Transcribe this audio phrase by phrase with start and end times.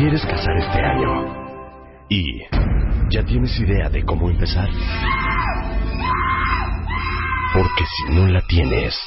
[0.00, 1.26] quieres casar este año
[2.08, 2.40] y
[3.10, 4.66] ya tienes idea de cómo empezar.
[7.52, 8.98] Porque si no la tienes,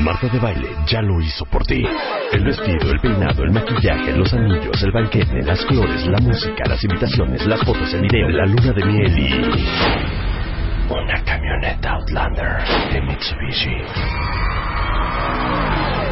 [0.00, 1.82] Marta de Baile ya lo hizo por ti.
[2.32, 6.84] El vestido, el peinado, el maquillaje, los anillos, el banquete, las flores, la música, las
[6.84, 9.32] invitaciones, las fotos, el video, la luna de miel y...
[10.92, 12.58] Una camioneta Outlander
[12.92, 13.76] de Mitsubishi.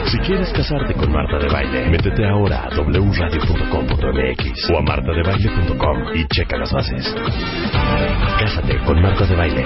[0.07, 6.27] Si quieres casarte con Marta de Baile, métete ahora a wradio.com.mx o a martadebaile.com y
[6.29, 7.15] checa las bases.
[8.39, 9.65] Cásate con Marta de Baile.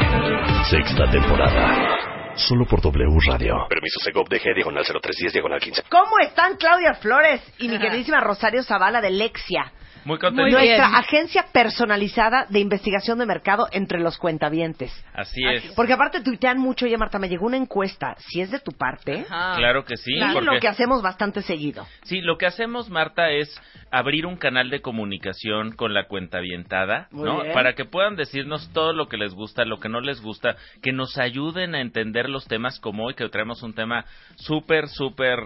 [0.70, 2.34] Sexta temporada.
[2.36, 3.66] Solo por W Radio.
[3.68, 5.82] Permiso Segov DG diagonal 0310 diagonal 15.
[5.88, 9.72] ¿Cómo están Claudia Flores y mi queridísima Rosario Zavala de Lexia?
[10.04, 10.50] Muy contento.
[10.50, 14.92] Nuestra agencia personalizada de investigación de mercado entre los cuentavientes.
[15.14, 15.72] Así es.
[15.74, 19.24] Porque aparte tuitean mucho, ya Marta, me llegó una encuesta, si es de tu parte,
[19.26, 20.12] Claro que sí.
[20.14, 21.86] y porque- lo que hacemos bastante seguido.
[22.04, 23.48] Sí, lo que hacemos, Marta, es
[23.90, 27.40] abrir un canal de comunicación con la cuentavientada, Muy ¿no?
[27.42, 27.52] bien.
[27.54, 30.92] Para que puedan decirnos todo lo que les gusta, lo que no les gusta, que
[30.92, 34.04] nos ayuden a entender los temas como hoy, que traemos un tema
[34.36, 35.38] súper, súper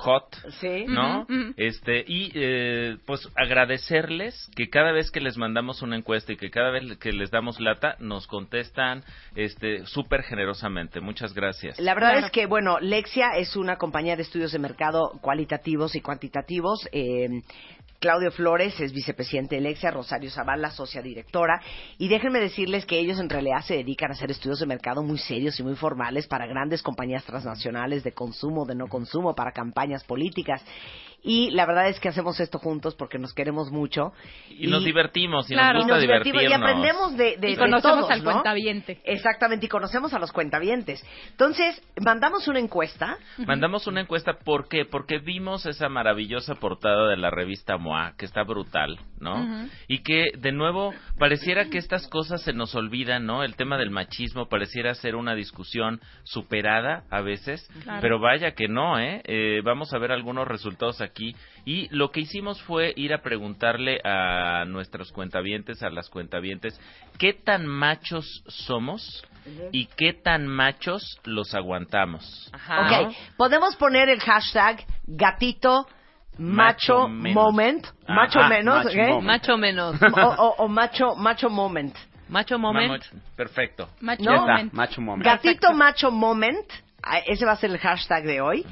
[0.00, 0.84] hot, Sí.
[0.88, 1.26] ¿no?
[1.56, 6.50] Este y eh, pues agradecerles que cada vez que les mandamos una encuesta y que
[6.50, 9.04] cada vez que les damos lata nos contestan
[9.36, 11.00] este súper generosamente.
[11.00, 11.78] Muchas gracias.
[11.78, 12.26] La verdad Claro.
[12.26, 16.88] es que, bueno, Lexia es una compañía de estudios de mercado cualitativos y cuantitativos.
[16.92, 17.42] Eh,
[18.00, 21.60] Claudio Flores es vicepresidente de Lexia, Rosario Zavala, socia directora.
[21.98, 25.18] Y déjenme decirles que ellos en realidad se dedican a hacer estudios de mercado muy
[25.18, 30.02] serios y muy formales para grandes compañías transnacionales de consumo, de no consumo, para campañas
[30.04, 30.64] políticas.
[31.22, 34.12] Y la verdad es que hacemos esto juntos porque nos queremos mucho.
[34.48, 35.80] y, nos divertimos y Claro.
[35.80, 36.70] nos y gusta nos divertimos y divertirnos.
[36.70, 38.30] aprendemos de, de, y de conocemos todos, al ¿no?
[38.32, 39.00] cuentaviente.
[39.04, 41.04] Exactamente, y conocemos a los cuentavientes.
[41.30, 43.18] Entonces, mandamos una encuesta.
[43.38, 44.84] Mandamos una encuesta, ¿por qué?
[44.84, 49.68] Porque vimos esa maravillosa portada de la revista MOA, que está brutal, ¿no?
[49.88, 53.44] Y que, de nuevo, pareciera que estas cosas se nos olvidan, ¿no?
[53.44, 58.00] El tema del machismo pareciera ser una discusión superada a veces, Claro.
[58.00, 59.20] pero vaya que no, ¿eh?
[59.24, 61.09] Eh, Vamos a ver algunos resultados aquí.
[61.64, 66.80] Y lo que hicimos fue ir a preguntarle a nuestros cuentavientes, a las cuentavientes,
[67.18, 69.24] ¿qué tan machos somos?
[69.72, 72.52] y qué tan machos los aguantamos.
[72.52, 75.86] Ok, podemos poner el hashtag gatito
[76.38, 79.08] macho, moment, Ajá, macho menos, macho ¿ok?
[79.08, 79.26] moment.
[79.26, 79.96] Macho menos.
[80.02, 81.96] o, o- o macho, macho moment.
[82.28, 83.02] Macho moment.
[83.34, 83.88] Perfecto.
[84.00, 84.46] Macho No.
[84.46, 84.72] moment.
[84.72, 85.24] Macho moment.
[85.24, 86.66] Gatito macho moment,
[87.02, 88.64] ah, ese va a ser el hashtag de hoy.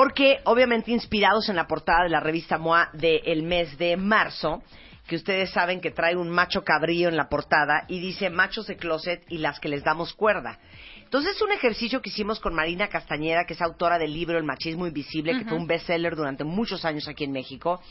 [0.00, 4.62] Porque, obviamente, inspirados en la portada de la revista MOA del mes de marzo,
[5.08, 8.76] que ustedes saben que trae un macho cabrío en la portada y dice machos de
[8.76, 10.60] closet y las que les damos cuerda.
[11.02, 14.44] Entonces es un ejercicio que hicimos con Marina Castañeda, que es autora del libro El
[14.44, 17.82] machismo invisible, que fue un bestseller durante muchos años aquí en México.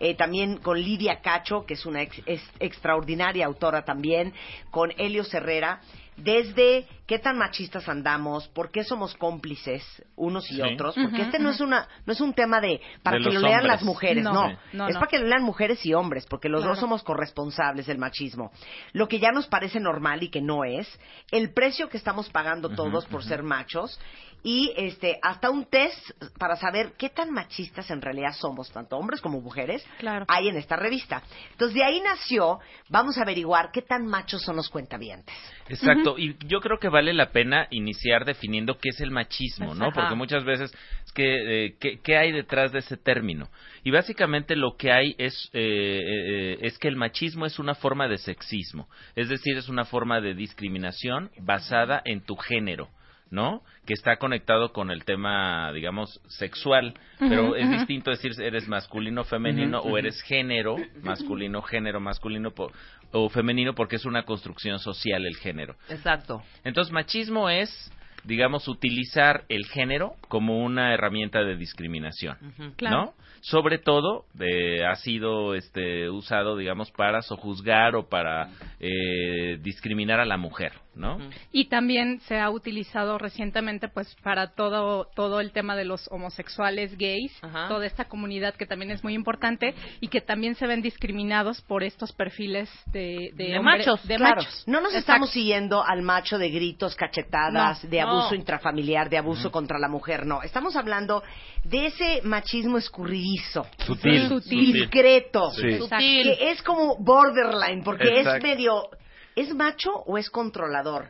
[0.00, 4.34] Eh, también con Lidia Cacho, que es una ex- es- extraordinaria autora también,
[4.70, 5.80] con Helio Herrera,
[6.16, 9.82] desde qué tan machistas andamos, por qué somos cómplices
[10.16, 10.62] unos y Sí.
[10.62, 13.40] otros, porque este no es una no es un tema de para De que lo
[13.40, 13.72] lean hombres.
[13.72, 14.56] las mujeres, No, no, sí.
[14.72, 15.00] no, es no.
[15.00, 16.74] para que lo lean mujeres y hombres, porque los Claro.
[16.74, 18.52] dos somos corresponsables del machismo.
[18.92, 20.88] Lo que ya nos parece normal y que no es,
[21.30, 23.98] el precio que estamos pagando todos por ser machos
[24.44, 29.20] y este hasta un test para saber qué tan machistas en realidad somos, tanto hombres
[29.20, 30.26] como mujeres, Claro.
[30.28, 31.22] hay en esta revista.
[31.52, 32.60] Entonces de ahí nació,
[32.90, 35.34] vamos a averiguar qué tan machos son los cuentavientes.
[35.68, 39.86] Exacto, y yo creo que vale la pena iniciar definiendo qué es el machismo, ¿no?
[39.86, 39.94] Ajá.
[39.94, 40.70] Porque muchas veces
[41.06, 43.48] es que eh, ¿qué, qué hay detrás de ese término.
[43.82, 48.08] Y básicamente lo que hay es eh, eh, es que el machismo es una forma
[48.08, 52.90] de sexismo, es decir, es una forma de discriminación basada en tu género.
[53.30, 53.62] ¿No?
[53.86, 59.80] Que está conectado con el tema, digamos, sexual, pero es distinto decir eres masculino, femenino
[59.80, 62.70] o eres género, masculino, género, masculino po-
[63.12, 65.76] o femenino porque es una construcción social el género.
[65.88, 66.42] Exacto.
[66.64, 67.92] Entonces, machismo es,
[68.24, 72.36] digamos, utilizar el género como una herramienta de discriminación.
[72.76, 72.96] Claro.
[72.96, 73.14] ¿no?
[73.42, 78.48] Sobre todo, eh, ha sido este, usado, digamos, para sojuzgar o para
[78.80, 81.18] eh, discriminar a la mujer, ¿no?
[81.52, 86.96] Y también se ha utilizado recientemente pues para todo todo el tema de los homosexuales,
[86.98, 87.68] gays, Ajá.
[87.68, 91.82] toda esta comunidad que también es muy importante y que también se ven discriminados por
[91.82, 94.64] estos perfiles de, de, De hombre- machos, de Claro, machos.
[94.66, 94.98] no nos Exacto.
[95.12, 98.08] estamos siguiendo al macho de gritos, cachetadas, No, de no.
[98.10, 100.42] abuso intrafamiliar, de abuso contra la mujer, no.
[100.42, 101.22] Estamos hablando
[101.64, 104.28] de ese machismo escurridizo, Sutil.
[104.28, 104.72] Sutil.
[104.72, 105.62] discreto, Sí.
[105.98, 108.36] Que es como borderline, porque Exacto.
[108.38, 108.88] es medio,
[109.36, 111.08] ¿es macho o es controlador?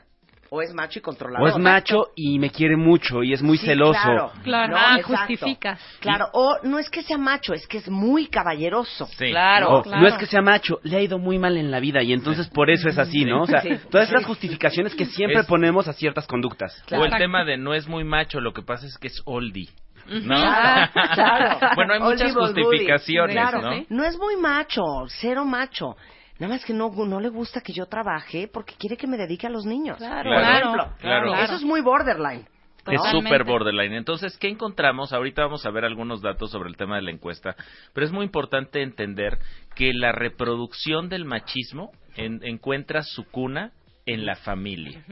[0.50, 1.49] o es macho y controlador.
[1.49, 3.99] O es macho y me quiere mucho y es muy Sí, celoso.
[4.00, 5.17] Claro, Claro, No, y exacto.
[5.26, 5.81] justificas.
[5.99, 9.06] Claro, o no es que sea macho, es que es muy caballeroso.
[9.19, 9.31] Sí.
[9.31, 9.79] Claro.
[9.79, 10.03] O, Claro.
[10.03, 12.47] No es que sea macho, le ha ido muy mal en la vida y entonces
[12.50, 13.43] por eso es así, ¿no?
[13.43, 13.71] O sea, Sí.
[13.91, 16.81] todas esas justificaciones que siempre Es- ponemos a ciertas conductas.
[16.93, 19.70] O el tema de no es muy macho, lo que pasa es que es oldie.
[20.06, 20.37] ¿No?
[20.37, 21.59] Claro, claro.
[21.75, 23.85] bueno, hay muchas justificaciones, Claro, ¿no?
[23.88, 25.97] no es muy macho, cero macho.
[26.38, 29.46] Nada más que no, no le gusta que yo trabaje porque quiere que me dedique
[29.46, 29.98] a los niños.
[29.98, 30.31] Claro.
[30.31, 30.88] Por Claro, ejemplo.
[31.00, 31.34] claro.
[31.36, 32.44] Eso es muy borderline.
[32.86, 33.94] Es súper borderline.
[33.94, 35.12] Entonces, ¿qué encontramos?
[35.14, 37.56] Ahorita vamos a ver algunos datos sobre el tema de la encuesta,
[37.94, 39.38] pero es muy importante entender
[39.75, 43.72] que la reproducción del machismo en- encuentra su cuna
[44.04, 45.02] en la familia.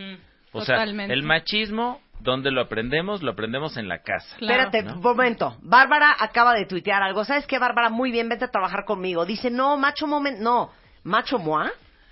[0.52, 1.14] O sea, Totalmente.
[1.14, 3.22] el machismo, ¿dónde lo aprendemos?
[3.22, 4.36] Lo aprendemos en la casa.
[4.36, 4.64] Claro.
[4.64, 5.56] Espérate, un momento.
[5.62, 7.24] Bárbara acaba de tuitear algo.
[7.24, 7.88] ¿Sabes qué, Bárbara?
[7.88, 9.24] Muy bien, vente a trabajar conmigo.
[9.24, 10.70] Dice, no, macho moment, no.
[11.04, 11.68] ¿Macho moi?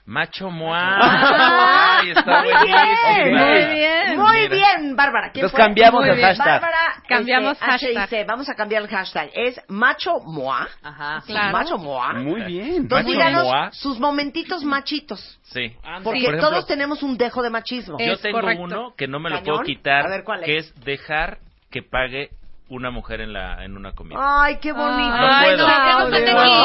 [0.06, 0.74] Macho moi.
[0.76, 3.34] Ah, Ay, está muy bien.
[3.36, 4.18] Muy bien.
[4.18, 4.48] Muy Mira.
[4.56, 5.30] bien, Bárbara.
[5.30, 5.58] ¿Quién Entonces fue?
[5.64, 6.28] cambiamos Muy el bien.
[6.28, 6.46] hashtag.
[6.60, 8.08] Bárbara, Cambiamos este, hashtag.
[8.20, 8.26] HIC.
[8.26, 9.30] Vamos a cambiar el hashtag.
[9.34, 10.66] Es macho moi.
[10.82, 11.22] Ajá.
[11.26, 11.52] Claro.
[11.52, 12.14] Macho moi.
[12.24, 12.74] Muy bien.
[12.76, 13.68] Entonces Macho díganos moi.
[13.72, 15.38] sus momentitos machitos.
[15.42, 15.76] Sí.
[15.82, 17.96] Porque Por ejemplo, todos tenemos un dejo de machismo.
[18.00, 18.64] Yo tengo correcto.
[18.64, 19.44] uno que no me lo ¿Cañón?
[19.58, 20.46] puedo quitar, A ver, ¿cuál es?
[20.46, 21.38] que es dejar
[21.70, 22.30] que pague
[22.70, 24.16] una mujer en la en una comida.
[24.18, 25.12] Ay, qué bonito.
[25.12, 26.16] Ay, no, no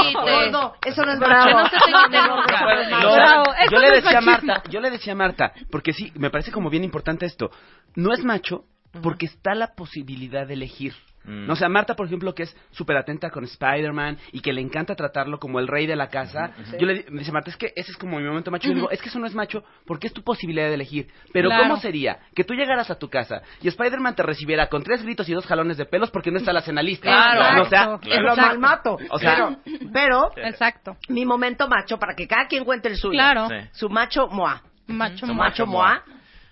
[0.03, 0.51] quite.
[0.51, 1.49] No, eso no es bravo.
[1.49, 2.45] no No, no, no,
[2.89, 4.21] no, No, yo le no es decía a.
[4.21, 7.49] Marta, yo le decía a Marta, porque sí, me parece como bien importante esto.
[7.95, 8.65] No es macho
[9.01, 10.93] porque está la posibilidad de elegir.
[11.25, 11.47] Mm.
[11.47, 14.61] No, o sea, Marta, por ejemplo, que es súper atenta con Spider-Man y que le
[14.61, 16.51] encanta tratarlo como el rey de la casa.
[16.79, 18.67] Yo le me dice Marta, es que ese es como mi momento macho.
[18.67, 21.07] Y yo digo, es que eso no es macho porque es tu posibilidad de elegir.
[21.33, 21.63] Pero Claro.
[21.63, 25.27] ¿cómo sería que tú llegaras a tu casa y Spider-Man te recibiera con tres gritos
[25.29, 27.09] y dos jalones de pelos porque no está la cena lista?
[27.09, 27.55] Claro.
[27.55, 27.85] No, o sea,
[28.21, 28.97] lo mal mato.
[29.09, 29.57] O sea-
[29.91, 30.97] pero, pero Exacto.
[31.09, 33.13] mi momento macho, para que cada quien cuente el suyo.
[33.17, 33.47] Claro.
[33.49, 33.55] Sí.
[33.71, 34.55] Su macho moi.
[34.87, 35.33] Macho Su.
[35.33, 35.97] Macho moi.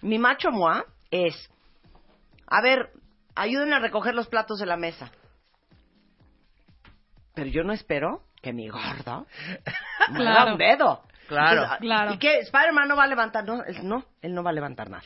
[0.02, 0.82] Mi macho moi
[1.12, 1.50] es,
[2.48, 2.90] a ver,
[3.36, 5.12] ayúdenme a recoger los platos de la mesa.
[7.36, 9.26] Pero yo no espero que mi gordo
[10.12, 10.52] me haga Claro.
[10.54, 11.02] un dedo.
[11.28, 11.52] Claro.
[11.64, 12.14] Entonces, Claro.
[12.14, 12.40] ¿Y qué?
[12.40, 15.04] Spider-Man no va a levantar, no, él no, él no va a levantar nada.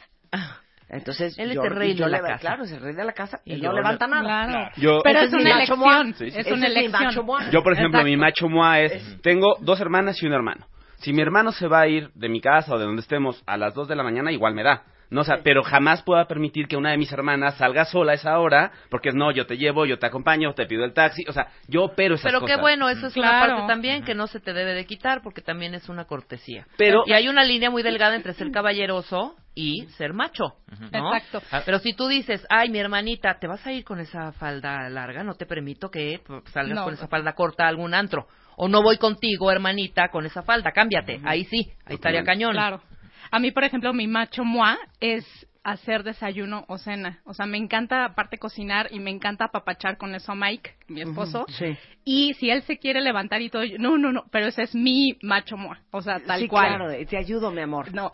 [0.89, 2.39] Entonces, Él es yo, el rey yo de la le- casa.
[2.39, 3.41] Claro, es el rey de la casa.
[3.43, 4.47] Y él yo no le- levanta nada.
[4.47, 4.71] Claro.
[4.77, 6.13] Yo- Pero es es una elección.
[6.13, 6.39] Sí, sí.
[6.39, 7.25] Es una es elección.
[7.51, 8.05] Yo, por ejemplo, Exacto.
[8.05, 10.65] mi macho moi es, tengo dos hermanas y un hermano.
[10.99, 13.57] Si mi hermano se va a ir de mi casa o de donde estemos a
[13.57, 14.83] las 2 de la mañana, igual me da.
[15.09, 18.15] No, o sea, pero jamás pueda permitir que una de mis hermanas salga sola a
[18.15, 21.23] esa hora, porque es no, yo te llevo, yo te acompaño, te pido el taxi,
[21.27, 22.55] o sea, yo opero esas Pero cosas.
[22.55, 23.53] qué bueno, eso es una Claro.
[23.55, 26.67] parte también que no se te debe de quitar porque también es una cortesía.
[26.77, 30.43] Pero- y hay una línea muy delgada entre ser caballeroso y ser macho,
[30.91, 31.13] ¿no?
[31.15, 31.41] Exacto.
[31.65, 35.23] Pero si tú dices, ay, mi hermanita, ¿te vas a ir con esa falda larga?
[35.23, 36.21] No te permito que
[36.53, 36.83] salgas No.
[36.83, 38.27] con esa falda corta a algún antro.
[38.57, 41.21] O no voy contigo, hermanita, con esa falda, cámbiate.
[41.23, 42.51] Ahí sí, ahí estaría cañón.
[42.53, 42.81] Claro.
[43.31, 45.25] A mí, por ejemplo, mi macho moi es
[45.63, 47.19] hacer desayuno o cena.
[47.25, 51.01] O sea, me encanta aparte cocinar y me encanta apapachar con eso a Mike, mi
[51.01, 51.45] esposo.
[51.49, 51.75] Sí.
[52.05, 54.73] Y si él se quiere levantar y todo, yo- no, no, no, pero ese es
[54.73, 55.77] mi macho moi.
[55.91, 56.67] O sea, tal sí, cual.
[56.77, 57.93] claro, te ayudo, mi amor.
[57.93, 58.13] No,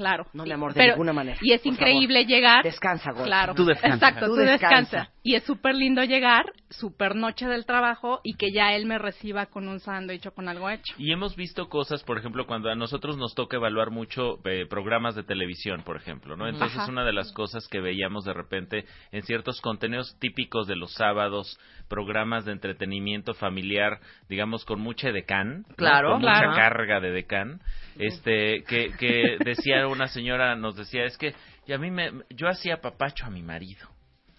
[0.00, 0.26] claro.
[0.32, 1.38] No, mi amor, de pero- ninguna manera.
[1.42, 2.62] Y es increíble llegar.
[2.64, 3.24] Descansa, gordo.
[3.24, 3.54] Claro.
[3.54, 3.94] Tú descansa.
[4.08, 4.76] Exacto, Tú tú, descansa.
[4.96, 5.12] descansa.
[5.22, 9.46] Y es súper lindo llegar, súper noche del trabajo y que ya él me reciba
[9.46, 10.94] con un sándwich o con algo hecho.
[10.96, 15.14] Y hemos visto cosas, por ejemplo, cuando a nosotros nos toca evaluar mucho eh, programas
[15.14, 16.48] de televisión, por ejemplo, ¿no?
[16.48, 16.90] Entonces, Ajá.
[16.90, 21.58] una de las cosas que veíamos de repente en ciertos contenidos típicos de los sábados,
[21.88, 23.98] programas de entretenimiento familiar,
[24.28, 25.74] digamos, con mucha decán, ¿no?
[25.76, 26.48] Claro, con claro.
[26.50, 27.60] mucha carga de decán,
[27.98, 31.34] este, que, que decía una señora, nos decía, es que
[31.66, 33.88] y a mí me, yo hacía papacho a mi marido.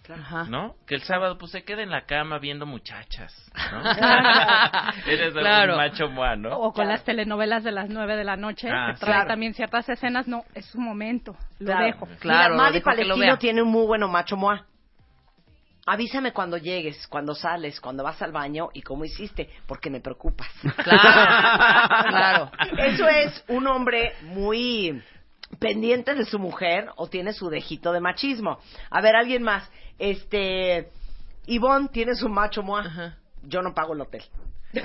[0.10, 0.44] Ajá.
[0.50, 0.76] ¿no?
[0.88, 3.34] Que el sábado pues se quede en la cama viendo muchachas,
[3.72, 3.92] ¿no?
[5.06, 5.78] Eres Claro.
[5.78, 6.58] macho moi, ¿no?
[6.58, 9.28] O con las telenovelas de las nueve de la noche, Ah, que trae claro.
[9.28, 10.28] también ciertas escenas.
[10.28, 11.38] No, es su momento.
[11.60, 11.86] Lo Claro.
[11.86, 12.08] dejo.
[12.20, 14.60] Claro, Mira, lo Palestino tiene un muy bueno macho moi.
[15.86, 20.50] Avísame cuando llegues, cuando sales, cuando vas al baño y cómo hiciste, porque me preocupas.
[20.84, 22.52] Claro, claro.
[22.80, 25.02] Eso es un hombre muy
[25.60, 28.60] pendiente de su mujer o tiene su dejito de machismo.
[28.90, 29.70] A ver, alguien más.
[30.00, 30.90] Este,
[31.46, 32.86] Ivonne tiene su macho moi.
[32.86, 33.18] Ajá.
[33.44, 34.24] Yo no pago el hotel.
[34.74, 34.82] Eso,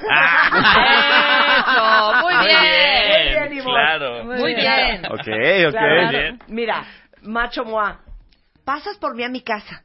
[2.23, 2.63] muy Muy bien.
[2.63, 3.73] bien, Muy bien, Ivonne.
[3.73, 4.25] claro.
[4.25, 5.07] Muy bien.
[5.07, 5.71] Ok, ok.
[5.73, 6.11] Claro.
[6.11, 6.39] bien.
[6.49, 6.85] Mira,
[7.23, 7.93] macho moi.
[8.65, 9.83] Pasas por mí a mi casa.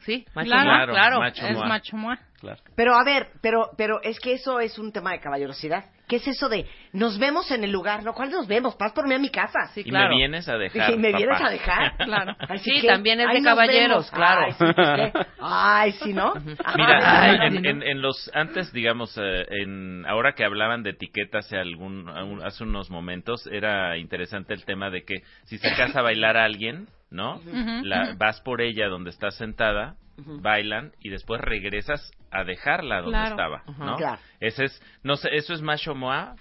[0.00, 1.18] Sí, macho Claro, moi, claro.
[1.20, 2.16] macho es macho moi.
[2.42, 2.60] Claro.
[2.76, 5.84] Pero a ver, pero, pero es que eso es un tema de caballerosidad.
[6.08, 8.02] ¿Qué es eso de nos vemos en el lugar?
[8.02, 8.12] ¿No?
[8.12, 8.74] ¿Cuál nos vemos?
[8.74, 9.68] Paz por mí a mi casa.
[9.72, 10.10] Sí, y claro.
[10.10, 10.90] me vienes a dejar.
[10.90, 11.96] y me vienes a dejar.
[11.98, 12.34] Claro.
[12.40, 14.42] Así Sí, que, también es de caballeros, claro.
[14.46, 15.12] Ay, sí, ¿qué?
[15.40, 16.34] Ay, sí, ¿no?
[16.74, 22.08] Mira, Ay, en, los antes, digamos, eh, en ahora que hablaban de etiqueta hace algún
[22.44, 26.88] hace unos momentos, era interesante el tema de que si sacas a bailar a alguien,
[27.10, 27.40] ¿no?
[27.84, 33.30] La- vas por ella donde está sentada, bailan y después regresas a dejarla donde Claro.
[33.30, 33.96] estaba, ¿no?
[33.96, 34.18] Claro.
[34.40, 36.34] Ese es, no sé, eso es macho moa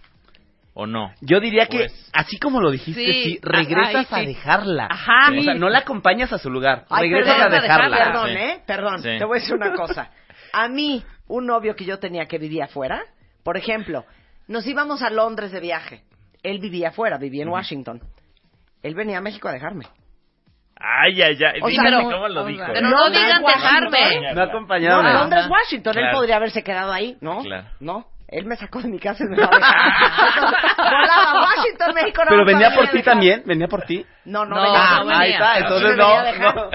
[0.73, 1.13] o no.
[1.21, 4.87] Yo diría que, Pues- así como lo dijiste, Sí, sí, regresas a dejarla.
[4.89, 5.31] Ajá.
[5.37, 7.97] O sea, no la acompañas a su lugar, Ay, regresas perdón, a dejarla.
[7.97, 8.29] Perdón.
[8.37, 8.63] ¿eh?
[8.65, 8.97] Perdón.
[9.01, 9.09] Sí.
[9.17, 10.11] Te voy a decir una cosa.
[10.53, 13.03] A mí, un novio que yo tenía que vivía afuera,
[13.43, 14.05] por ejemplo,
[14.47, 16.03] nos íbamos a Londres de viaje.
[16.43, 18.01] Él vivía afuera, vivía en Washington.
[18.83, 19.85] Él venía a México a dejarme.
[20.83, 21.61] Ay, ay, ay.
[21.61, 22.63] O cómo lo dijo.
[22.73, 24.33] Pero No, no, digan dejarme.
[24.33, 25.03] No acompañado.
[25.03, 25.13] No.
[25.13, 25.97] Londres, Washington.
[25.97, 27.41] Él podría haberse quedado ahí, ¿no?
[27.43, 27.67] Claro.
[27.79, 28.05] No.
[28.27, 29.35] Él me sacó de mi casa y me.
[29.35, 29.59] Entonces,
[30.77, 32.23] volaba a Washington, México.
[32.23, 34.05] no Pero venía por ti también, venía por ti.
[34.23, 35.17] No, no, No, venía no.
[35.17, 36.07] Ahí está, entonces no.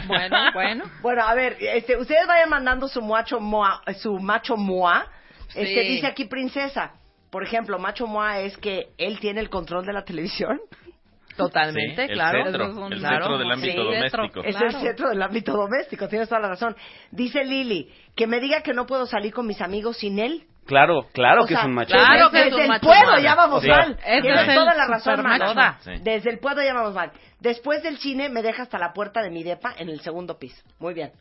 [0.07, 0.85] Bueno, bueno.
[1.01, 5.07] Bueno, a ver, este, ustedes vayan mandando su macho moa, su macho moa.
[5.55, 5.89] Este Sí.
[5.89, 6.93] dice aquí princesa.
[7.31, 10.61] Por ejemplo, macho moa es que él tiene el control de la televisión.
[11.37, 12.38] Totalmente, Sí, claro.
[12.38, 13.16] El centro, Eso es un- el claro.
[13.16, 14.45] centro del ámbito Sí, doméstico.
[14.45, 14.66] Es Claro.
[14.78, 16.76] el centro del ámbito doméstico, tienes toda la razón.
[17.11, 20.45] Dice Lili, que me diga que no puedo salir con mis amigos sin él.
[20.66, 21.93] Claro, claro O que sea, es un macho.
[21.95, 23.21] claro que es desde un el moa.
[23.21, 23.69] ya vamos Sí.
[23.69, 23.97] mal.
[23.97, 25.16] Tienes toda la razón.
[25.38, 25.78] Toda.
[25.81, 25.93] Sí.
[26.02, 27.12] Desde el puedo ya vamos mal.
[27.40, 30.61] Después del cine me deja hasta la puerta de mi depa en el segundo piso.
[30.81, 31.12] Muy bien.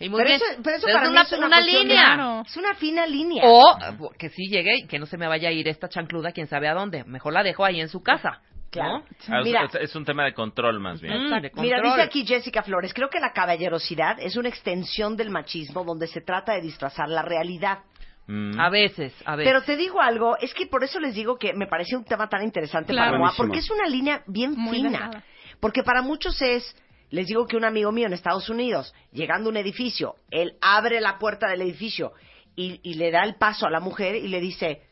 [0.00, 0.40] Y muy pero, bien.
[0.42, 2.14] Eso, pero eso Es para mí una, es una, de- línea.
[2.14, 2.42] Claro.
[2.44, 3.42] Es una fina línea.
[3.46, 3.78] O
[4.18, 6.68] que sí llegue y que no se me vaya a ir esta chancluda, quién sabe
[6.68, 7.04] a dónde.
[7.04, 8.42] Mejor la dejo ahí en su casa.
[8.74, 9.04] Claro.
[9.28, 11.14] Ah, es- Mira, es, un tema de control más bien.
[11.14, 15.84] Mm, Mira, dice aquí Jessica Flores, creo que la caballerosidad es una extensión del machismo
[15.84, 17.78] donde se trata de disfrazar la realidad.
[18.26, 18.58] Mm.
[18.58, 19.52] A veces, a veces.
[19.52, 22.28] Pero te digo algo, es que por eso les digo que me parece un tema
[22.28, 23.12] tan interesante Claro.
[23.12, 25.22] para Moa, porque es una línea bien Muy fina.
[25.60, 26.76] Porque para muchos es,
[27.10, 31.00] les digo que un amigo mío en Estados Unidos, llegando a un edificio, él abre
[31.00, 32.12] la puerta del edificio
[32.56, 34.82] y, y le da el paso a la mujer y le dice,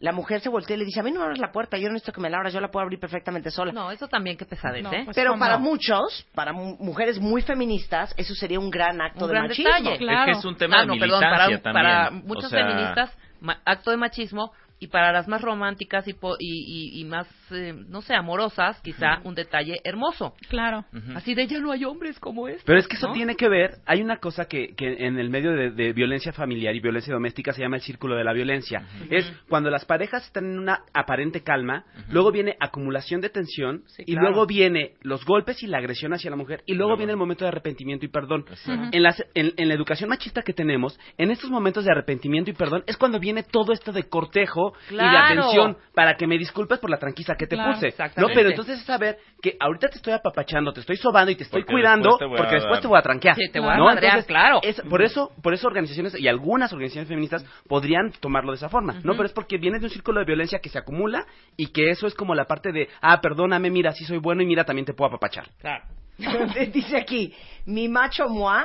[0.00, 1.88] la mujer se voltea y le dice, a mí no me abras la puerta, yo
[1.88, 3.70] no necesito que me la abras, yo la puedo abrir perfectamente sola.
[3.72, 5.02] No, eso también que pesadez, No, ¿eh?
[5.04, 5.40] pues, Pero ¿cómo?
[5.40, 9.46] para muchos, para mu- mujeres muy feministas, eso sería un gran acto Un de gran
[9.48, 9.70] machismo.
[9.72, 9.98] detalle.
[9.98, 10.20] Claro.
[10.20, 11.72] Es que es un tema Ah, de no, militancia perdón, para, también.
[11.72, 13.18] para O muchas sea, feministas,
[13.66, 17.74] acto de machismo, y para las más románticas y, po- y, y- y más, eh,
[17.88, 20.34] no sé, amorosas, quizá un detalle hermoso.
[20.48, 20.84] Claro.
[21.14, 22.62] Así de ya no hay hombres como este.
[22.64, 23.12] Pero es que eso ¿no?
[23.12, 26.74] tiene que ver, hay una cosa que, que en el medio de, de violencia familiar
[26.74, 28.82] y violencia doméstica se llama el círculo de la violencia.
[29.10, 34.02] Es cuando las parejas están en una aparente calma, luego viene acumulación de tensión Sí,
[34.06, 34.30] y claro.
[34.30, 37.44] luego viene los golpes y la agresión hacia la mujer y luego viene el momento
[37.44, 38.44] de arrepentimiento y perdón.
[38.92, 42.54] En, las- en- en la educación machista que tenemos, en estos momentos de arrepentimiento y
[42.54, 45.24] perdón es cuando viene todo esto de cortejo y de Claro.
[45.42, 47.94] atención para que me disculpes por la tranquisa que te Claro, puse.
[48.16, 51.44] No, pero entonces es saber que ahorita te estoy apapachando, te estoy sobando y te
[51.44, 53.36] estoy Porque cuidando después te voy a porque después dar- te voy a tranquear.
[53.36, 53.84] Sí, te voy a ¿no?
[53.84, 54.60] madrear, Entonces, claro.
[54.62, 58.94] es- por eso, por eso organizaciones y algunas organizaciones feministas podrían tomarlo de esa forma,
[59.02, 59.12] ¿no?
[59.12, 62.06] Pero es porque viene de un círculo de violencia que se acumula y que eso
[62.06, 64.94] es como la parte de, ah, perdóname, mira, sí soy bueno y mira, también te
[64.94, 65.48] puedo apapachar.
[65.58, 65.84] Claro.
[66.72, 67.34] Dice aquí,
[67.66, 68.64] mi macho moi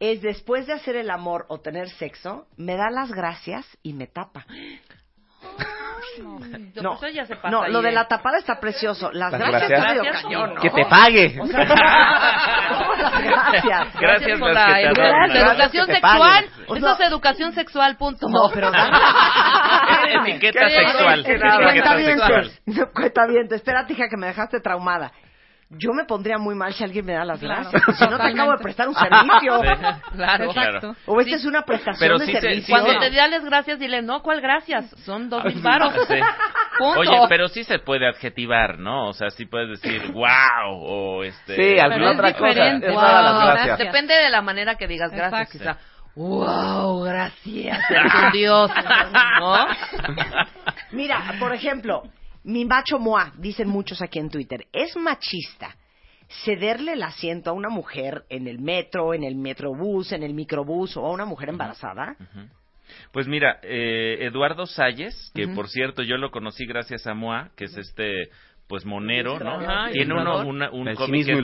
[0.00, 4.06] es después de hacer el amor o tener sexo, me da las gracias y me
[4.06, 4.44] tapa.
[6.22, 6.38] No,
[6.98, 7.92] pues eso ya se pasa no, ahí, lo de ¿eh?
[7.92, 9.10] la tapada está precioso.
[9.12, 10.22] Las, Las gracias, gracias.
[10.22, 10.60] cañón, ¿no?
[10.60, 11.40] Que te pague.
[11.44, 11.66] O sea,
[12.78, 14.00] ¿cómo las gracias?
[14.00, 16.44] Gracias por la que te educación que sexual.
[16.74, 18.28] Eso es educación sexual, punto.
[18.28, 18.70] No, pero.
[20.08, 21.24] Etiqueta sexual.
[21.24, 21.32] ¿Qué?
[21.34, 22.52] Etiqueta Cuentavientes.
[22.64, 22.90] sexual.
[22.94, 23.56] Cuentavientes.
[23.56, 25.12] Espérate, hija, que me dejaste traumada.
[25.78, 27.98] Yo me pondría muy mal si alguien me da las Claro, gracias.
[27.98, 29.60] Si no te acabo de prestar un servicio.
[29.64, 30.16] Sí.
[30.16, 30.44] Claro.
[30.44, 30.96] Exacto.
[31.06, 32.74] O esta es una prestación Pero de sí se- servicio.
[32.74, 34.90] Cuando te das gracias, dile, no, ¿cuál gracias?
[35.04, 35.54] Son dos mil.
[35.64, 36.14] Sí.
[36.78, 37.00] Punto.
[37.00, 39.08] Oye, pero sí se puede adjetivar, ¿no?
[39.08, 40.26] O sea, sí puedes decir wow
[40.72, 41.54] o este.
[41.54, 42.48] Sí, alguna es otra cosa.
[42.48, 42.86] diferente.
[42.88, 43.66] Las Wow, gracias.
[43.66, 43.78] gracias.
[43.78, 45.80] Depende de la manera que digas gracias, Exacto.
[45.80, 45.94] quizá.
[46.16, 47.78] Wow, gracias,
[48.32, 48.70] Dios.
[49.40, 49.66] ¿No?
[50.92, 52.02] Mira, por ejemplo,
[52.44, 55.76] mi macho moa, dicen muchos aquí en Twitter, es machista
[56.44, 60.96] cederle el asiento a una mujer en el metro, en el metrobús, en el microbús
[60.96, 62.16] o a una mujer embarazada.
[63.12, 67.64] Pues mira, eh, Eduardo Salles, que por cierto yo lo conocí gracias a Moa, que
[67.64, 68.28] es este
[68.66, 69.60] pues monero, ¿no?
[69.60, 71.34] Ajá, Tiene uno, una- un De cómic cinismo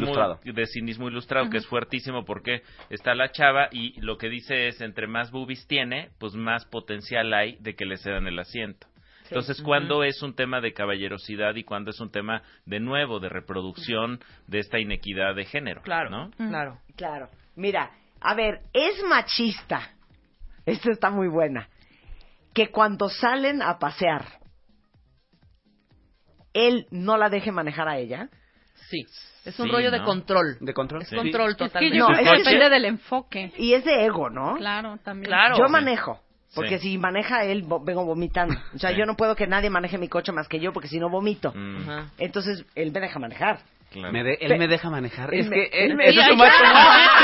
[0.42, 4.68] muy- de cinismo ilustrado, que es fuertísimo porque está la chava y lo que dice
[4.68, 8.86] es entre más boobies tiene, pues más potencial hay de que le cedan el asiento.
[9.30, 13.28] Entonces, cuando es un tema de caballerosidad y cuando es un tema de nuevo de
[13.28, 16.30] reproducción de esta inequidad de género, Claro, ¿no?
[16.36, 16.78] claro.
[16.96, 17.28] Claro.
[17.56, 19.90] Mira, a ver, es machista
[20.66, 21.68] Esta está muy buena.
[22.52, 24.24] Que cuando salen a pasear,
[26.52, 28.28] él no la deje manejar a ella.
[28.90, 29.04] Sí.
[29.44, 30.04] Es un Sí, rollo de ¿no?
[30.04, 30.58] control.
[30.60, 31.02] ¿De control?
[31.02, 31.16] Es Sí.
[31.16, 31.96] control Es que totalmente.
[31.98, 33.52] yo No, creo que es que- depende del enfoque.
[33.56, 34.56] Y es de ego, ¿no?
[34.56, 35.28] Claro, también.
[35.28, 35.56] Claro.
[35.56, 35.72] Yo sí.
[35.72, 36.20] manejo.
[36.54, 36.90] Porque Sí.
[36.92, 38.54] si maneja él, vo- vengo vomitando.
[38.74, 38.96] O sea, Sí.
[38.96, 41.52] yo no puedo que nadie maneje mi coche más que yo, porque si no vomito.
[41.54, 42.10] Mm.
[42.18, 43.60] Entonces, él me deja manejar.
[43.90, 44.12] Claro.
[44.12, 45.34] Me de- él Pe- me deja manejar.
[45.34, 46.64] Él Es que él me- ese es macho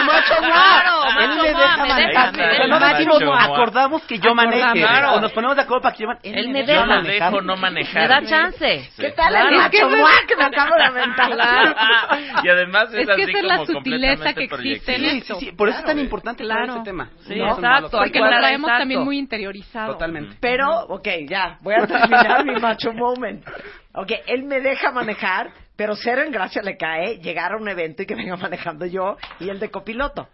[0.04, 2.68] macho Claro, Él me deja manejar.
[2.68, 4.72] no decimos, acordamos que yo maneje.
[4.80, 5.14] Claro.
[5.14, 7.30] O nos ponemos de acuerdo para que yo man- Él me Yo deja la manejar.
[7.32, 8.02] dejo no manejar.
[8.02, 8.80] Me da chance.
[8.90, 9.02] Sí.
[9.02, 9.88] ¿Qué tal el macho
[10.26, 11.30] que me acabo de aventar?
[12.44, 15.34] y además es, Es que así esa es la como sutileza que existe en esto.
[15.36, 15.52] sí, sí.
[15.52, 16.64] Por eso es tan importante Claro.
[16.64, 16.78] claro.
[16.80, 17.10] este tema.
[17.26, 17.98] Sí, No exacto.
[17.98, 19.92] Porque lo traemos también muy interiorizado.
[19.92, 20.36] Totalmente.
[20.40, 23.44] Pero, ok, ya, voy a terminar mi macho moment.
[23.94, 28.02] Ok, él me deja manejar, pero cero en gracia le cae llegar a un evento
[28.02, 30.28] y que venga manejando yo y él de copiloto.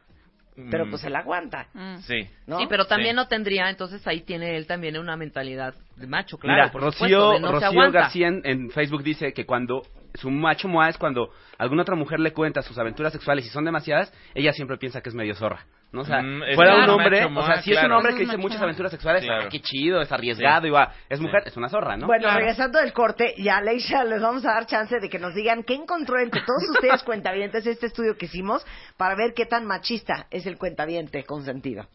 [0.71, 1.97] Pero Mm, pues él aguanta, Mm.
[2.03, 2.29] Sí.
[2.47, 2.59] ¿no?
[2.59, 3.17] Sí, pero también Sí.
[3.17, 6.61] no tendría, entonces ahí tiene él también una mentalidad de macho, claro.
[6.61, 8.01] Mira, por Rocío, supuesto, de no se Rocío aguanta.
[8.01, 9.83] García en, en Facebook dice que cuando
[10.15, 13.65] su macho moa es cuando alguna otra mujer le cuenta sus aventuras sexuales y son
[13.65, 15.65] demasiadas, ella siempre piensa que es medio zorra.
[15.93, 16.01] ¿No?
[16.03, 16.95] O sea, Mm, fuera claro.
[16.95, 17.99] un hombre, o sea, si es un claro.
[17.99, 19.45] hombre que dice muchas aventuras sexuales, Claro.
[19.45, 20.69] ah, qué chido, es arriesgado, Sí.
[20.69, 21.25] y va, es Sí.
[21.25, 22.07] mujer, es una zorra, ¿no?
[22.07, 22.39] Bueno, Claro.
[22.39, 25.75] regresando del corte, ya Leisha, les vamos a dar chance de que nos digan qué
[25.75, 28.65] encontró entre todos ustedes cuentavientes este estudio que hicimos
[28.97, 31.87] para ver qué tan machista es el cuentaviente consentido.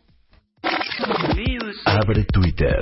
[1.85, 2.81] Abre Twitter.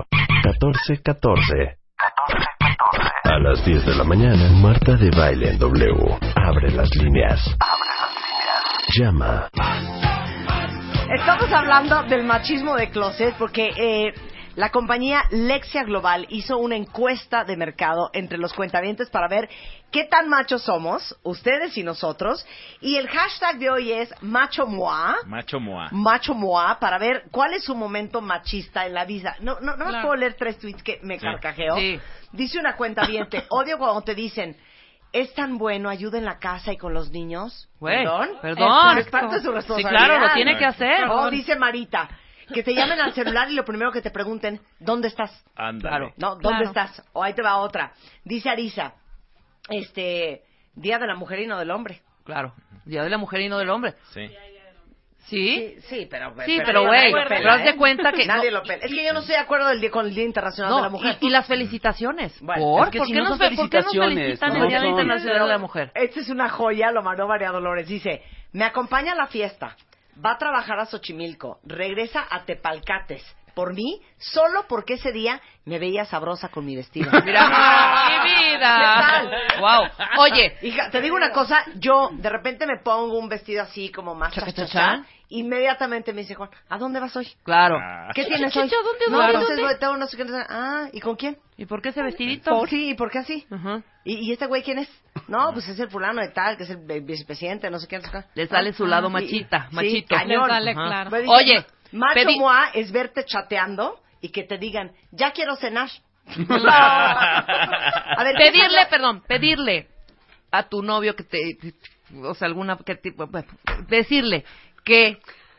[0.45, 1.77] 1414
[3.25, 6.19] A las 10 de la mañana, Marta de Baile en W.
[6.37, 7.55] Abre las líneas.
[8.99, 9.49] Llama.
[11.15, 14.15] Estamos hablando del machismo de closet porque eh,
[14.61, 19.49] la compañía Lexia Global hizo una encuesta de mercado entre los cuentavientes para ver
[19.91, 22.47] qué tan machos somos, ustedes y nosotros.
[22.83, 25.15] Y el hashtag de hoy es macho moi.
[25.27, 25.89] Macho moa.
[25.93, 29.35] Macho Moa para ver cuál es su momento machista en la vida.
[29.41, 30.03] No, no, no Claro.
[30.03, 31.25] puedo leer tres tweets que me Sí.
[31.25, 31.77] carcajeo.
[31.77, 31.99] Sí.
[32.33, 33.03] Dice una cuenta
[33.49, 34.59] odio cuando te dicen,
[35.11, 37.67] es tan bueno, ayuda en la casa y con los niños.
[37.81, 38.29] Perdón.
[38.43, 38.99] perdón.
[38.99, 40.07] Es parte de su Sí, responsabilidad.
[40.07, 41.09] claro, lo tiene que hacer.
[41.09, 42.11] O dice Marita,
[42.53, 45.45] que te llamen al celular y lo primero que te pregunten, ¿dónde estás?
[45.57, 46.13] Ándale.
[46.17, 46.65] No, ¿dónde Claro.
[46.67, 47.03] estás?
[47.13, 47.93] O ahí te va otra.
[48.25, 48.95] Dice Arisa,
[49.69, 50.43] este,
[50.75, 52.01] Día de la Mujer y no del Hombre.
[52.25, 52.55] Claro.
[52.85, 53.95] Día de la mujer y no del hombre.
[54.13, 54.29] Sí.
[55.27, 55.75] ¿Sí?
[55.79, 56.35] Sí, sí, pero...
[56.45, 57.77] Sí, pero, güey, pero haz de ¿eh?
[57.77, 58.85] cuenta que- Nadie no, lo pela.
[58.85, 60.89] Es que yo no estoy de acuerdo del día- con el Día Internacional de la
[60.89, 61.19] Mujer.
[61.21, 62.41] y, y las felicitaciones.
[62.41, 62.85] Bueno, ¿Por?
[62.87, 64.65] es que ¿Por si qué no nos son fe- ¿por qué nos felicitaciones, felicitan no
[64.65, 64.85] el Día.
[64.89, 65.93] Internacional de la Mujer?
[65.95, 67.87] Esta es una joya, lo mandó María Dolores.
[67.87, 69.77] Dice, me acompaña a la fiesta,
[70.25, 73.25] va a trabajar a Xochimilco, regresa a Tepalcates.
[73.55, 77.11] Por mí, solo porque ese día me veía sabrosa con mi vestido.
[77.25, 78.79] Mira, mi vida.
[78.79, 79.61] ¿Qué tal?
[79.61, 79.89] Wow.
[80.19, 84.15] Oye, Hija, te digo una cosa, yo de repente me pongo un vestido así como
[84.15, 87.29] más chachachá, inmediatamente me dice Juan, ¿a dónde vas hoy?
[87.45, 87.79] claro.
[87.81, 88.11] Ah.
[88.15, 88.69] ¿Qué tienes hoy?
[88.69, 89.63] ¿dónde no, entonces ¿Dónde?
[89.63, 91.37] voy, tengo no sé qué, no sé- Ah, ¿y con quién?
[91.57, 92.51] ¿Y por qué ese vestidito?
[92.51, 92.91] ¿Por sí?
[92.91, 93.47] ¿Y por qué así?
[93.51, 93.83] Ajá.
[94.05, 94.89] ¿Y, y este güey quién es?
[95.29, 98.01] No, pues es el fulano de tal, que es el vi- vicepresidente, no sé qué.
[98.35, 100.17] Le sale su lado Sí, machita, sí, machito.
[100.17, 100.51] cañón.
[101.29, 105.89] Oye, macho pedí- moa es verte chateando y que te digan, ya quiero cenar.
[106.61, 109.89] a ver, ¿qué pedirle, perdón, pedirle
[110.53, 111.57] a tu novio que te,
[112.23, 113.49] o sea, alguna, que tipo, bueno,
[113.89, 114.45] decirle
[114.85, 115.19] que,